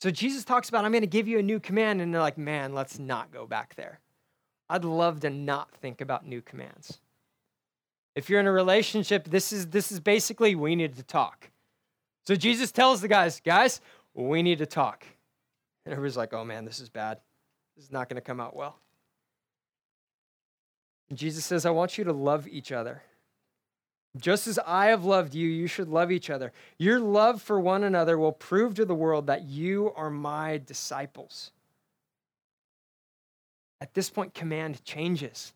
So 0.00 0.10
Jesus 0.12 0.44
talks 0.44 0.68
about, 0.68 0.84
I'm 0.84 0.92
going 0.92 1.02
to 1.02 1.08
give 1.08 1.26
you 1.26 1.40
a 1.40 1.42
new 1.42 1.58
command. 1.58 2.00
And 2.00 2.14
they're 2.14 2.22
like, 2.22 2.38
man, 2.38 2.72
let's 2.72 3.00
not 3.00 3.32
go 3.32 3.46
back 3.46 3.74
there. 3.74 3.98
I'd 4.68 4.84
love 4.84 5.20
to 5.20 5.30
not 5.30 5.72
think 5.72 6.00
about 6.00 6.24
new 6.24 6.40
commands. 6.40 7.00
If 8.14 8.30
you're 8.30 8.40
in 8.40 8.46
a 8.46 8.52
relationship, 8.52 9.28
this 9.28 9.52
is, 9.52 9.66
this 9.66 9.90
is 9.90 9.98
basically 9.98 10.54
we 10.54 10.76
need 10.76 10.96
to 10.96 11.02
talk. 11.02 11.50
So 12.26 12.36
Jesus 12.36 12.70
tells 12.70 13.00
the 13.00 13.08
guys, 13.08 13.40
guys, 13.44 13.80
we 14.14 14.42
need 14.42 14.58
to 14.58 14.66
talk. 14.66 15.04
And 15.84 15.92
everybody's 15.92 16.16
like, 16.16 16.32
oh 16.32 16.44
man, 16.44 16.64
this 16.64 16.78
is 16.78 16.88
bad. 16.88 17.18
This 17.76 17.86
is 17.86 17.92
not 17.92 18.08
going 18.08 18.16
to 18.16 18.20
come 18.20 18.40
out 18.40 18.54
well. 18.54 18.78
And 21.08 21.18
Jesus 21.18 21.44
says, 21.44 21.66
I 21.66 21.70
want 21.70 21.98
you 21.98 22.04
to 22.04 22.12
love 22.12 22.46
each 22.46 22.72
other. 22.72 23.02
Just 24.16 24.46
as 24.46 24.58
I 24.66 24.86
have 24.86 25.04
loved 25.04 25.34
you, 25.34 25.48
you 25.48 25.66
should 25.66 25.88
love 25.88 26.10
each 26.10 26.30
other. 26.30 26.52
Your 26.78 26.98
love 26.98 27.40
for 27.40 27.60
one 27.60 27.84
another 27.84 28.18
will 28.18 28.32
prove 28.32 28.74
to 28.74 28.84
the 28.84 28.94
world 28.94 29.26
that 29.28 29.44
you 29.44 29.92
are 29.94 30.10
my 30.10 30.60
disciples. 30.66 31.52
At 33.80 33.94
this 33.94 34.10
point, 34.10 34.34
command 34.34 34.84
changes. 34.84 35.52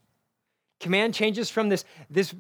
Command 0.80 1.14
changes 1.14 1.50
from 1.50 1.68
this, 1.68 1.84
this 2.08 2.34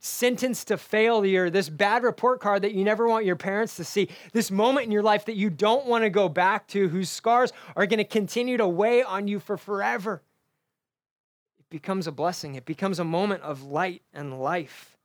sentence 0.00 0.64
to 0.66 0.76
failure, 0.76 1.50
this 1.50 1.68
bad 1.68 2.02
report 2.02 2.40
card 2.40 2.62
that 2.62 2.74
you 2.74 2.84
never 2.84 3.08
want 3.08 3.24
your 3.24 3.36
parents 3.36 3.76
to 3.76 3.84
see, 3.84 4.08
this 4.32 4.50
moment 4.50 4.86
in 4.86 4.92
your 4.92 5.02
life 5.02 5.24
that 5.26 5.36
you 5.36 5.50
don't 5.50 5.86
want 5.86 6.04
to 6.04 6.10
go 6.10 6.28
back 6.28 6.66
to, 6.68 6.88
whose 6.88 7.10
scars 7.10 7.52
are 7.76 7.86
going 7.86 7.98
to 7.98 8.04
continue 8.04 8.56
to 8.56 8.68
weigh 8.68 9.02
on 9.02 9.28
you 9.28 9.38
for 9.38 9.56
forever. 9.56 10.22
It 11.58 11.70
becomes 11.70 12.06
a 12.06 12.12
blessing, 12.12 12.54
it 12.54 12.64
becomes 12.64 12.98
a 12.98 13.04
moment 13.04 13.42
of 13.42 13.62
light 13.62 14.02
and 14.12 14.40
life. 14.40 14.97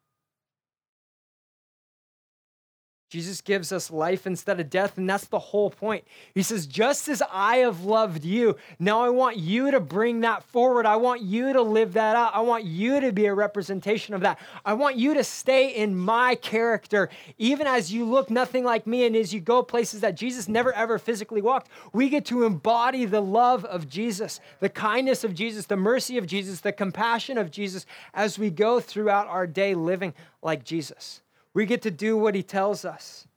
Jesus 3.13 3.41
gives 3.41 3.71
us 3.71 3.91
life 3.91 4.25
instead 4.25 4.59
of 4.59 4.71
death, 4.71 4.97
and 4.97 5.07
that's 5.07 5.27
the 5.27 5.37
whole 5.37 5.69
point. 5.69 6.03
He 6.33 6.41
says, 6.41 6.65
Just 6.65 7.07
as 7.07 7.21
I 7.31 7.57
have 7.57 7.85
loved 7.85 8.25
you, 8.25 8.57
now 8.79 9.01
I 9.01 9.09
want 9.09 9.37
you 9.37 9.69
to 9.69 9.79
bring 9.79 10.21
that 10.21 10.41
forward. 10.45 10.87
I 10.87 10.95
want 10.95 11.21
you 11.21 11.53
to 11.53 11.61
live 11.61 11.93
that 11.93 12.15
out. 12.15 12.33
I 12.33 12.41
want 12.41 12.65
you 12.65 12.99
to 13.01 13.11
be 13.11 13.27
a 13.27 13.33
representation 13.35 14.15
of 14.15 14.21
that. 14.21 14.39
I 14.65 14.73
want 14.73 14.95
you 14.95 15.13
to 15.13 15.23
stay 15.23 15.75
in 15.75 15.95
my 15.95 16.33
character, 16.33 17.07
even 17.37 17.67
as 17.67 17.93
you 17.93 18.03
look 18.03 18.31
nothing 18.31 18.63
like 18.63 18.87
me 18.87 19.05
and 19.05 19.15
as 19.15 19.31
you 19.31 19.39
go 19.39 19.61
places 19.61 20.01
that 20.01 20.15
Jesus 20.15 20.47
never 20.47 20.73
ever 20.73 20.97
physically 20.97 21.43
walked. 21.43 21.69
We 21.93 22.09
get 22.09 22.25
to 22.25 22.45
embody 22.45 23.05
the 23.05 23.21
love 23.21 23.63
of 23.65 23.87
Jesus, 23.87 24.39
the 24.59 24.69
kindness 24.69 25.23
of 25.23 25.35
Jesus, 25.35 25.67
the 25.67 25.77
mercy 25.77 26.17
of 26.17 26.25
Jesus, 26.25 26.61
the 26.61 26.71
compassion 26.71 27.37
of 27.37 27.51
Jesus 27.51 27.85
as 28.15 28.39
we 28.39 28.49
go 28.49 28.79
throughout 28.79 29.27
our 29.27 29.45
day 29.45 29.75
living 29.75 30.15
like 30.41 30.63
Jesus. 30.63 31.21
We 31.53 31.65
get 31.65 31.81
to 31.83 31.91
do 31.91 32.17
what 32.17 32.35
he 32.35 32.43
tells 32.43 32.83
us. 32.85 33.27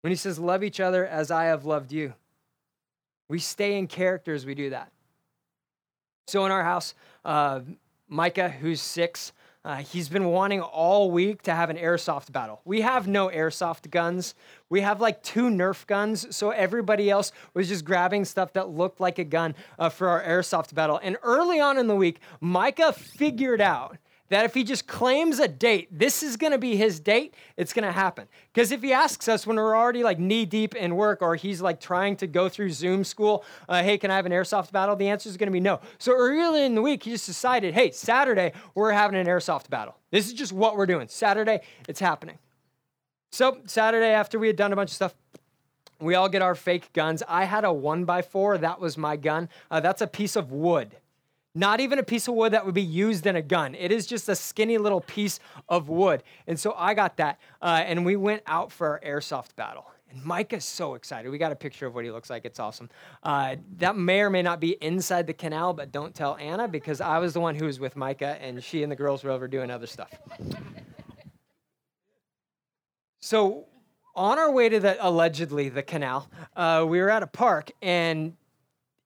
When 0.00 0.10
he 0.10 0.16
says, 0.16 0.38
Love 0.38 0.62
each 0.64 0.80
other 0.80 1.06
as 1.06 1.30
I 1.30 1.44
have 1.44 1.64
loved 1.64 1.92
you, 1.92 2.14
we 3.28 3.38
stay 3.38 3.78
in 3.78 3.86
character 3.86 4.32
as 4.32 4.46
we 4.46 4.54
do 4.54 4.70
that. 4.70 4.90
So 6.28 6.44
in 6.46 6.52
our 6.52 6.64
house, 6.64 6.94
uh, 7.24 7.60
Micah, 8.08 8.48
who's 8.48 8.80
six, 8.80 9.32
uh, 9.64 9.76
he's 9.76 10.08
been 10.08 10.26
wanting 10.26 10.62
all 10.62 11.10
week 11.10 11.42
to 11.42 11.54
have 11.54 11.68
an 11.68 11.76
airsoft 11.76 12.32
battle. 12.32 12.62
We 12.64 12.80
have 12.80 13.06
no 13.06 13.28
airsoft 13.28 13.90
guns. 13.90 14.34
We 14.70 14.80
have 14.80 15.00
like 15.00 15.22
two 15.22 15.50
Nerf 15.50 15.86
guns. 15.86 16.34
So 16.34 16.50
everybody 16.50 17.10
else 17.10 17.32
was 17.52 17.68
just 17.68 17.84
grabbing 17.84 18.24
stuff 18.24 18.52
that 18.54 18.70
looked 18.70 19.00
like 19.00 19.18
a 19.18 19.24
gun 19.24 19.54
uh, 19.78 19.88
for 19.88 20.08
our 20.08 20.22
airsoft 20.22 20.74
battle. 20.74 20.98
And 21.02 21.18
early 21.22 21.60
on 21.60 21.76
in 21.76 21.86
the 21.86 21.96
week, 21.96 22.20
Micah 22.40 22.92
figured 22.92 23.60
out 23.60 23.98
that 24.28 24.44
if 24.44 24.54
he 24.54 24.64
just 24.64 24.86
claims 24.86 25.38
a 25.38 25.48
date, 25.48 25.88
this 25.90 26.22
is 26.22 26.36
going 26.36 26.52
to 26.52 26.58
be 26.58 26.76
his 26.76 27.00
date, 27.00 27.34
it's 27.56 27.72
going 27.72 27.84
to 27.84 27.92
happen. 27.92 28.28
Because 28.52 28.72
if 28.72 28.82
he 28.82 28.92
asks 28.92 29.28
us 29.28 29.46
when 29.46 29.56
we're 29.56 29.76
already 29.76 30.02
like 30.02 30.18
knee 30.18 30.44
deep 30.44 30.74
in 30.74 30.96
work 30.96 31.22
or 31.22 31.34
he's 31.36 31.60
like 31.60 31.80
trying 31.80 32.16
to 32.16 32.26
go 32.26 32.48
through 32.48 32.70
Zoom 32.70 33.04
school, 33.04 33.44
uh, 33.68 33.82
hey, 33.82 33.96
can 33.98 34.10
I 34.10 34.16
have 34.16 34.26
an 34.26 34.32
airsoft 34.32 34.72
battle? 34.72 34.96
The 34.96 35.08
answer 35.08 35.28
is 35.28 35.36
going 35.36 35.48
to 35.48 35.52
be 35.52 35.60
no. 35.60 35.80
So 35.98 36.12
early 36.12 36.64
in 36.64 36.74
the 36.74 36.82
week, 36.82 37.04
he 37.04 37.10
just 37.10 37.26
decided, 37.26 37.74
hey, 37.74 37.90
Saturday, 37.90 38.52
we're 38.74 38.92
having 38.92 39.18
an 39.18 39.26
airsoft 39.26 39.70
battle. 39.70 39.96
This 40.10 40.26
is 40.26 40.34
just 40.34 40.52
what 40.52 40.76
we're 40.76 40.86
doing. 40.86 41.08
Saturday, 41.08 41.60
it's 41.88 42.00
happening. 42.00 42.38
So 43.32 43.58
Saturday, 43.66 44.10
after 44.10 44.38
we 44.38 44.46
had 44.46 44.56
done 44.56 44.72
a 44.72 44.76
bunch 44.76 44.90
of 44.90 44.94
stuff, 44.94 45.14
we 46.00 46.14
all 46.14 46.28
get 46.28 46.42
our 46.42 46.54
fake 46.54 46.92
guns. 46.92 47.22
I 47.28 47.44
had 47.44 47.64
a 47.64 47.72
one 47.72 48.04
by 48.04 48.22
four. 48.22 48.58
That 48.58 48.80
was 48.80 48.96
my 48.96 49.16
gun. 49.16 49.48
Uh, 49.70 49.80
that's 49.80 50.00
a 50.00 50.06
piece 50.06 50.36
of 50.36 50.52
wood. 50.52 50.96
Not 51.58 51.80
even 51.80 51.98
a 51.98 52.04
piece 52.04 52.28
of 52.28 52.34
wood 52.34 52.52
that 52.52 52.64
would 52.64 52.76
be 52.76 52.82
used 52.82 53.26
in 53.26 53.34
a 53.34 53.42
gun. 53.42 53.74
It 53.74 53.90
is 53.90 54.06
just 54.06 54.28
a 54.28 54.36
skinny 54.36 54.78
little 54.78 55.00
piece 55.00 55.40
of 55.68 55.88
wood. 55.88 56.22
And 56.46 56.58
so 56.58 56.72
I 56.76 56.94
got 56.94 57.16
that. 57.16 57.40
Uh, 57.60 57.82
and 57.84 58.06
we 58.06 58.14
went 58.14 58.44
out 58.46 58.70
for 58.70 58.86
our 58.86 59.00
airsoft 59.00 59.56
battle. 59.56 59.90
And 60.08 60.24
Micah's 60.24 60.64
so 60.64 60.94
excited. 60.94 61.28
We 61.32 61.36
got 61.36 61.50
a 61.50 61.56
picture 61.56 61.88
of 61.88 61.96
what 61.96 62.04
he 62.04 62.12
looks 62.12 62.30
like. 62.30 62.44
It's 62.44 62.60
awesome. 62.60 62.88
Uh, 63.24 63.56
that 63.78 63.96
may 63.96 64.20
or 64.20 64.30
may 64.30 64.40
not 64.40 64.60
be 64.60 64.76
inside 64.80 65.26
the 65.26 65.34
canal, 65.34 65.72
but 65.72 65.90
don't 65.90 66.14
tell 66.14 66.36
Anna 66.36 66.68
because 66.68 67.00
I 67.00 67.18
was 67.18 67.34
the 67.34 67.40
one 67.40 67.56
who 67.56 67.64
was 67.64 67.80
with 67.80 67.96
Micah 67.96 68.38
and 68.40 68.62
she 68.62 68.84
and 68.84 68.92
the 68.92 68.96
girls 68.96 69.24
were 69.24 69.32
over 69.32 69.48
doing 69.48 69.68
other 69.68 69.88
stuff. 69.88 70.12
so 73.18 73.66
on 74.14 74.38
our 74.38 74.52
way 74.52 74.68
to 74.68 74.78
the 74.78 74.96
allegedly 75.04 75.70
the 75.70 75.82
canal, 75.82 76.30
uh, 76.54 76.86
we 76.88 77.00
were 77.00 77.10
at 77.10 77.24
a 77.24 77.26
park 77.26 77.72
and 77.82 78.36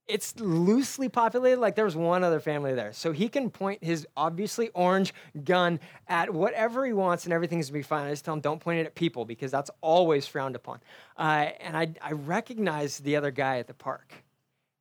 it's 0.08 0.38
loosely 0.38 1.08
populated. 1.08 1.60
Like 1.60 1.74
there 1.74 1.84
was 1.84 1.96
one 1.96 2.24
other 2.24 2.40
family 2.40 2.74
there. 2.74 2.92
So 2.92 3.12
he 3.12 3.28
can 3.28 3.50
point 3.50 3.82
his 3.82 4.06
obviously 4.16 4.68
orange 4.70 5.14
gun 5.44 5.80
at 6.08 6.32
whatever 6.32 6.84
he 6.84 6.92
wants 6.92 7.24
and 7.24 7.32
everything's 7.32 7.68
gonna 7.68 7.78
be 7.78 7.82
fine. 7.82 8.06
I 8.06 8.10
just 8.10 8.24
tell 8.24 8.34
him 8.34 8.40
don't 8.40 8.60
point 8.60 8.80
it 8.80 8.86
at 8.86 8.94
people 8.94 9.24
because 9.24 9.50
that's 9.50 9.70
always 9.80 10.26
frowned 10.26 10.56
upon. 10.56 10.80
Uh, 11.16 11.50
and 11.60 11.76
I, 11.76 11.94
I 12.02 12.12
recognize 12.12 12.98
the 12.98 13.16
other 13.16 13.30
guy 13.30 13.58
at 13.58 13.66
the 13.66 13.74
park. 13.74 14.12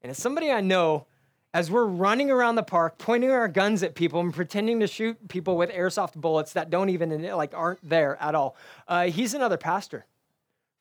And 0.01 0.09
it's 0.09 0.21
somebody 0.21 0.51
I 0.51 0.61
know 0.61 1.05
as 1.53 1.69
we're 1.69 1.85
running 1.85 2.31
around 2.31 2.55
the 2.55 2.63
park, 2.63 2.97
pointing 2.97 3.29
our 3.29 3.47
guns 3.47 3.83
at 3.83 3.93
people 3.93 4.21
and 4.21 4.33
pretending 4.33 4.79
to 4.79 4.87
shoot 4.87 5.27
people 5.27 5.57
with 5.57 5.69
airsoft 5.69 6.15
bullets 6.15 6.53
that 6.53 6.69
don't 6.69 6.89
even 6.89 7.21
like 7.33 7.53
aren't 7.53 7.79
there 7.87 8.17
at 8.21 8.35
all. 8.35 8.55
Uh, 8.87 9.03
he's 9.03 9.33
another 9.33 9.57
pastor 9.57 10.05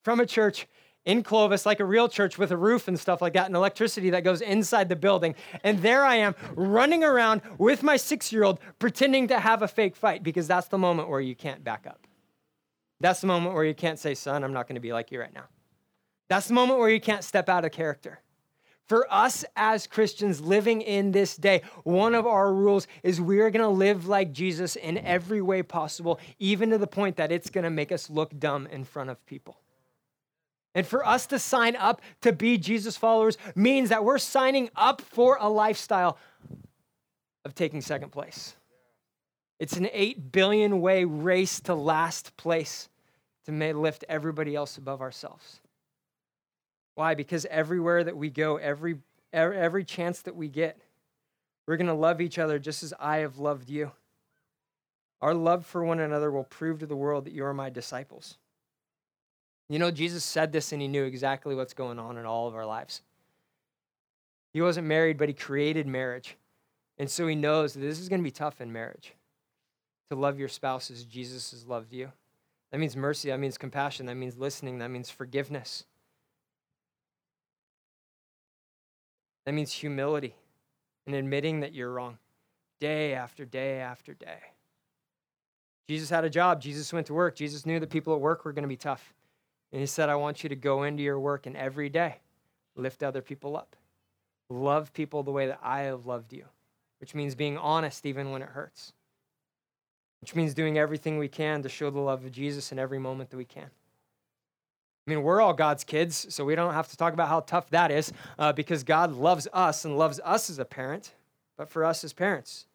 from 0.02 0.20
a 0.20 0.26
church 0.26 0.66
in 1.04 1.22
Clovis, 1.22 1.64
like 1.64 1.80
a 1.80 1.84
real 1.84 2.08
church 2.08 2.38
with 2.38 2.50
a 2.50 2.56
roof 2.56 2.88
and 2.88 2.98
stuff 2.98 3.22
like 3.22 3.32
that, 3.32 3.46
and 3.46 3.56
electricity 3.56 4.10
that 4.10 4.24
goes 4.24 4.40
inside 4.40 4.88
the 4.88 4.96
building. 4.96 5.34
And 5.64 5.80
there 5.80 6.04
I 6.04 6.16
am 6.16 6.34
running 6.54 7.02
around 7.02 7.42
with 7.58 7.82
my 7.82 7.96
six 7.96 8.32
year 8.32 8.44
old 8.44 8.60
pretending 8.78 9.28
to 9.28 9.40
have 9.40 9.62
a 9.62 9.68
fake 9.68 9.96
fight 9.96 10.22
because 10.22 10.46
that's 10.46 10.68
the 10.68 10.78
moment 10.78 11.08
where 11.08 11.20
you 11.20 11.34
can't 11.34 11.64
back 11.64 11.86
up. 11.86 12.06
That's 13.00 13.22
the 13.22 13.26
moment 13.26 13.54
where 13.54 13.64
you 13.64 13.74
can't 13.74 13.98
say, 13.98 14.14
son, 14.14 14.44
I'm 14.44 14.52
not 14.52 14.68
going 14.68 14.74
to 14.74 14.80
be 14.80 14.92
like 14.92 15.10
you 15.10 15.20
right 15.20 15.32
now. 15.32 15.46
That's 16.28 16.48
the 16.48 16.54
moment 16.54 16.78
where 16.78 16.90
you 16.90 17.00
can't 17.00 17.24
step 17.24 17.48
out 17.48 17.64
of 17.64 17.72
character. 17.72 18.20
For 18.86 19.06
us 19.10 19.44
as 19.56 19.86
Christians 19.86 20.40
living 20.40 20.82
in 20.82 21.12
this 21.12 21.36
day, 21.36 21.62
one 21.84 22.14
of 22.14 22.26
our 22.26 22.52
rules 22.52 22.88
is 23.02 23.20
we 23.20 23.40
are 23.40 23.48
going 23.48 23.62
to 23.62 23.68
live 23.68 24.08
like 24.08 24.32
Jesus 24.32 24.76
in 24.76 24.98
every 24.98 25.40
way 25.40 25.62
possible, 25.62 26.18
even 26.40 26.70
to 26.70 26.78
the 26.78 26.88
point 26.88 27.16
that 27.16 27.32
it's 27.32 27.50
going 27.50 27.64
to 27.64 27.70
make 27.70 27.92
us 27.92 28.10
look 28.10 28.36
dumb 28.38 28.66
in 28.66 28.84
front 28.84 29.08
of 29.08 29.24
people. 29.26 29.60
And 30.74 30.86
for 30.86 31.04
us 31.04 31.26
to 31.26 31.38
sign 31.38 31.74
up 31.76 32.00
to 32.22 32.32
be 32.32 32.56
Jesus 32.56 32.96
followers 32.96 33.36
means 33.54 33.88
that 33.88 34.04
we're 34.04 34.18
signing 34.18 34.70
up 34.76 35.00
for 35.00 35.36
a 35.40 35.48
lifestyle 35.48 36.16
of 37.44 37.54
taking 37.54 37.80
second 37.80 38.10
place. 38.10 38.54
It's 39.58 39.76
an 39.76 39.88
8 39.92 40.32
billion 40.32 40.80
way 40.80 41.04
race 41.04 41.60
to 41.62 41.74
last 41.74 42.36
place 42.36 42.88
to 43.46 43.74
lift 43.74 44.04
everybody 44.08 44.54
else 44.54 44.78
above 44.78 45.00
ourselves. 45.00 45.60
Why? 46.94 47.14
Because 47.14 47.46
everywhere 47.46 48.04
that 48.04 48.16
we 48.16 48.30
go, 48.30 48.56
every, 48.56 48.98
er, 49.34 49.52
every 49.52 49.84
chance 49.84 50.22
that 50.22 50.36
we 50.36 50.48
get, 50.48 50.78
we're 51.66 51.76
going 51.76 51.86
to 51.86 51.94
love 51.94 52.20
each 52.20 52.38
other 52.38 52.58
just 52.58 52.82
as 52.82 52.94
I 52.98 53.18
have 53.18 53.38
loved 53.38 53.68
you. 53.68 53.92
Our 55.20 55.34
love 55.34 55.66
for 55.66 55.84
one 55.84 56.00
another 56.00 56.30
will 56.30 56.44
prove 56.44 56.78
to 56.80 56.86
the 56.86 56.96
world 56.96 57.26
that 57.26 57.32
you 57.32 57.44
are 57.44 57.54
my 57.54 57.70
disciples. 57.70 58.38
You 59.70 59.78
know, 59.78 59.92
Jesus 59.92 60.24
said 60.24 60.50
this 60.50 60.72
and 60.72 60.82
he 60.82 60.88
knew 60.88 61.04
exactly 61.04 61.54
what's 61.54 61.74
going 61.74 62.00
on 62.00 62.18
in 62.18 62.26
all 62.26 62.48
of 62.48 62.56
our 62.56 62.66
lives. 62.66 63.02
He 64.52 64.60
wasn't 64.60 64.88
married, 64.88 65.16
but 65.16 65.28
he 65.28 65.34
created 65.34 65.86
marriage. 65.86 66.36
And 66.98 67.08
so 67.08 67.28
he 67.28 67.36
knows 67.36 67.74
that 67.74 67.80
this 67.80 68.00
is 68.00 68.08
going 68.08 68.20
to 68.20 68.24
be 68.24 68.32
tough 68.32 68.60
in 68.60 68.72
marriage 68.72 69.14
to 70.10 70.16
love 70.16 70.40
your 70.40 70.48
spouse 70.48 70.90
as 70.90 71.04
Jesus 71.04 71.52
has 71.52 71.68
loved 71.68 71.92
you. 71.92 72.10
That 72.72 72.78
means 72.78 72.96
mercy, 72.96 73.30
that 73.30 73.38
means 73.38 73.56
compassion, 73.56 74.06
that 74.06 74.16
means 74.16 74.36
listening, 74.36 74.78
that 74.78 74.90
means 74.90 75.08
forgiveness. 75.08 75.84
That 79.46 79.52
means 79.52 79.70
humility 79.72 80.34
and 81.06 81.14
admitting 81.14 81.60
that 81.60 81.74
you're 81.74 81.92
wrong 81.92 82.18
day 82.80 83.14
after 83.14 83.44
day 83.44 83.78
after 83.78 84.14
day. 84.14 84.40
Jesus 85.88 86.10
had 86.10 86.24
a 86.24 86.30
job. 86.30 86.60
Jesus 86.60 86.92
went 86.92 87.06
to 87.06 87.14
work. 87.14 87.36
Jesus 87.36 87.66
knew 87.66 87.78
that 87.78 87.90
people 87.90 88.14
at 88.14 88.20
work 88.20 88.44
were 88.44 88.52
going 88.52 88.64
to 88.64 88.68
be 88.68 88.76
tough. 88.76 89.14
And 89.72 89.80
he 89.80 89.86
said, 89.86 90.08
I 90.08 90.16
want 90.16 90.42
you 90.42 90.48
to 90.48 90.56
go 90.56 90.82
into 90.82 91.02
your 91.02 91.20
work 91.20 91.46
and 91.46 91.56
every 91.56 91.88
day 91.88 92.16
lift 92.76 93.02
other 93.02 93.22
people 93.22 93.56
up. 93.56 93.76
Love 94.48 94.92
people 94.92 95.22
the 95.22 95.30
way 95.30 95.46
that 95.46 95.60
I 95.62 95.82
have 95.82 96.06
loved 96.06 96.32
you, 96.32 96.44
which 96.98 97.14
means 97.14 97.34
being 97.34 97.56
honest 97.56 98.04
even 98.04 98.30
when 98.30 98.42
it 98.42 98.48
hurts, 98.48 98.92
which 100.20 100.34
means 100.34 100.54
doing 100.54 100.76
everything 100.76 101.18
we 101.18 101.28
can 101.28 101.62
to 101.62 101.68
show 101.68 101.90
the 101.90 102.00
love 102.00 102.24
of 102.24 102.32
Jesus 102.32 102.72
in 102.72 102.78
every 102.78 102.98
moment 102.98 103.30
that 103.30 103.36
we 103.36 103.44
can. 103.44 103.70
I 105.06 105.10
mean, 105.10 105.22
we're 105.22 105.40
all 105.40 105.54
God's 105.54 105.84
kids, 105.84 106.26
so 106.34 106.44
we 106.44 106.54
don't 106.54 106.74
have 106.74 106.88
to 106.88 106.96
talk 106.96 107.12
about 107.12 107.28
how 107.28 107.40
tough 107.40 107.70
that 107.70 107.90
is 107.90 108.12
uh, 108.38 108.52
because 108.52 108.82
God 108.82 109.12
loves 109.12 109.48
us 109.52 109.84
and 109.84 109.96
loves 109.96 110.20
us 110.24 110.50
as 110.50 110.58
a 110.58 110.64
parent, 110.64 111.14
but 111.56 111.68
for 111.68 111.84
us 111.84 112.04
as 112.04 112.12
parents, 112.12 112.66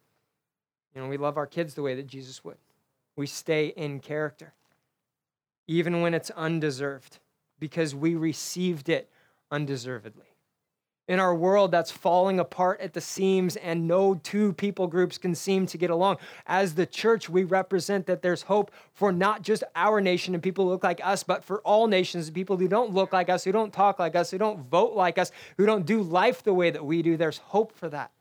you 0.94 1.02
know, 1.02 1.08
we 1.08 1.18
love 1.18 1.38
our 1.38 1.46
kids 1.46 1.74
the 1.74 1.82
way 1.82 1.96
that 1.96 2.08
Jesus 2.08 2.44
would. 2.44 2.58
We 3.16 3.28
stay 3.28 3.68
in 3.68 4.00
character, 4.00 4.54
even 5.68 6.02
when 6.02 6.14
it's 6.14 6.30
undeserved, 6.32 7.20
because 7.60 7.96
we 7.96 8.16
received 8.16 8.90
it 8.90 9.10
undeservedly 9.52 10.36
in 11.08 11.20
our 11.20 11.36
world 11.36 11.72
that's 11.72 11.92
falling 11.92 12.40
apart 12.40 12.82
at 12.82 12.94
the 12.94 13.02
seams 13.02 13.56
and 13.58 13.88
no 13.88 14.16
two 14.16 14.54
people 14.54 14.88
groups 14.88 15.18
can 15.18 15.36
seem 15.36 15.66
to 15.68 15.78
get 15.78 15.90
along. 15.90 16.18
As 16.48 16.74
the 16.74 16.86
church, 16.86 17.30
we 17.30 17.44
represent 17.44 18.08
that 18.08 18.22
there's 18.22 18.44
hope 18.44 18.72
for 18.94 19.12
not 19.12 19.44
just 19.44 19.64
our 19.76 20.02
nation 20.02 20.34
and 20.34 20.42
people 20.42 20.66
who 20.66 20.72
look 20.72 20.84
like 20.84 21.06
us, 21.06 21.24
but 21.24 21.44
for 21.44 21.60
all 21.62 21.88
nations, 21.88 22.30
people 22.30 22.58
who 22.58 22.68
don't 22.68 22.94
look 22.94 23.14
like 23.14 23.30
us, 23.30 23.44
who 23.44 23.52
don't 23.52 23.74
talk 23.74 24.00
like 24.00 24.16
us, 24.16 24.32
who 24.32 24.38
don't 24.38 24.68
vote 24.70 24.94
like 24.94 25.18
us, 25.18 25.32
who 25.58 25.66
don't 25.66 25.86
do 25.86 26.02
life 26.02 26.44
the 26.44 26.54
way 26.54 26.72
that 26.72 26.86
we 26.86 27.02
do. 27.02 27.18
There's 27.18 27.38
hope 27.38 27.78
for 27.78 27.90
that. 27.90 28.12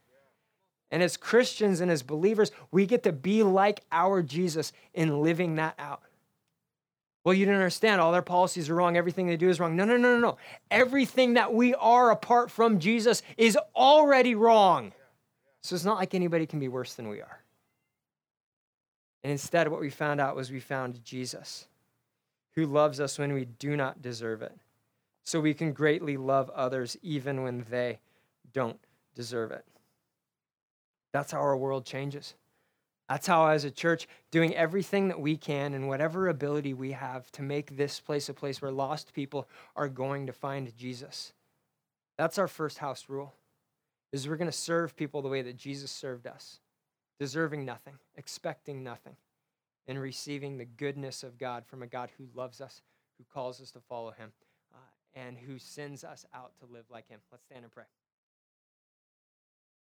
And 0.90 1.02
as 1.02 1.16
Christians 1.16 1.80
and 1.80 1.90
as 1.90 2.02
believers, 2.02 2.52
we 2.70 2.86
get 2.86 3.02
to 3.04 3.12
be 3.12 3.42
like 3.42 3.82
our 3.90 4.22
Jesus 4.22 4.72
in 4.92 5.22
living 5.22 5.56
that 5.56 5.74
out. 5.78 6.02
Well, 7.24 7.32
you 7.32 7.46
didn't 7.46 7.60
understand. 7.60 8.02
All 8.02 8.12
their 8.12 8.22
policies 8.22 8.68
are 8.68 8.74
wrong. 8.74 8.98
Everything 8.98 9.26
they 9.26 9.38
do 9.38 9.48
is 9.48 9.58
wrong. 9.58 9.74
No, 9.74 9.86
no, 9.86 9.96
no, 9.96 10.14
no, 10.14 10.20
no. 10.20 10.36
Everything 10.70 11.34
that 11.34 11.54
we 11.54 11.74
are 11.74 12.10
apart 12.10 12.50
from 12.50 12.78
Jesus 12.78 13.22
is 13.38 13.58
already 13.74 14.34
wrong. 14.34 14.92
So 15.62 15.74
it's 15.74 15.86
not 15.86 15.96
like 15.96 16.14
anybody 16.14 16.44
can 16.44 16.60
be 16.60 16.68
worse 16.68 16.94
than 16.94 17.08
we 17.08 17.22
are. 17.22 17.40
And 19.22 19.30
instead, 19.30 19.68
what 19.68 19.80
we 19.80 19.88
found 19.88 20.20
out 20.20 20.36
was 20.36 20.52
we 20.52 20.60
found 20.60 21.02
Jesus, 21.02 21.66
who 22.56 22.66
loves 22.66 23.00
us 23.00 23.18
when 23.18 23.32
we 23.32 23.46
do 23.46 23.74
not 23.74 24.02
deserve 24.02 24.42
it. 24.42 24.52
So 25.24 25.40
we 25.40 25.54
can 25.54 25.72
greatly 25.72 26.18
love 26.18 26.50
others 26.50 26.98
even 27.00 27.42
when 27.42 27.64
they 27.70 28.00
don't 28.52 28.78
deserve 29.14 29.50
it. 29.50 29.64
That's 31.14 31.32
how 31.32 31.38
our 31.38 31.56
world 31.56 31.86
changes. 31.86 32.34
That's 33.08 33.26
how, 33.26 33.46
as 33.48 33.64
a 33.64 33.70
church, 33.70 34.08
doing 34.30 34.54
everything 34.54 35.08
that 35.08 35.20
we 35.20 35.36
can 35.36 35.74
and 35.74 35.88
whatever 35.88 36.28
ability 36.28 36.72
we 36.72 36.92
have 36.92 37.30
to 37.32 37.42
make 37.42 37.76
this 37.76 38.00
place 38.00 38.28
a 38.28 38.34
place 38.34 38.62
where 38.62 38.72
lost 38.72 39.12
people 39.12 39.46
are 39.76 39.88
going 39.88 40.26
to 40.26 40.32
find 40.32 40.74
Jesus. 40.76 41.34
That's 42.16 42.38
our 42.38 42.48
first 42.48 42.78
house 42.78 43.04
rule. 43.08 43.34
Is 44.12 44.28
we're 44.28 44.36
going 44.36 44.50
to 44.50 44.56
serve 44.56 44.96
people 44.96 45.22
the 45.22 45.28
way 45.28 45.42
that 45.42 45.56
Jesus 45.56 45.90
served 45.90 46.26
us, 46.26 46.60
deserving 47.18 47.64
nothing, 47.64 47.94
expecting 48.16 48.82
nothing, 48.82 49.16
and 49.86 50.00
receiving 50.00 50.56
the 50.56 50.64
goodness 50.64 51.22
of 51.22 51.36
God 51.36 51.66
from 51.66 51.82
a 51.82 51.86
God 51.86 52.10
who 52.16 52.26
loves 52.34 52.60
us, 52.60 52.80
who 53.18 53.24
calls 53.34 53.60
us 53.60 53.72
to 53.72 53.80
follow 53.80 54.12
him, 54.12 54.32
uh, 54.72 54.78
and 55.14 55.36
who 55.36 55.58
sends 55.58 56.04
us 56.04 56.24
out 56.32 56.52
to 56.60 56.72
live 56.72 56.84
like 56.90 57.08
him. 57.08 57.20
Let's 57.30 57.44
stand 57.44 57.64
and 57.64 57.72
pray. 57.72 57.84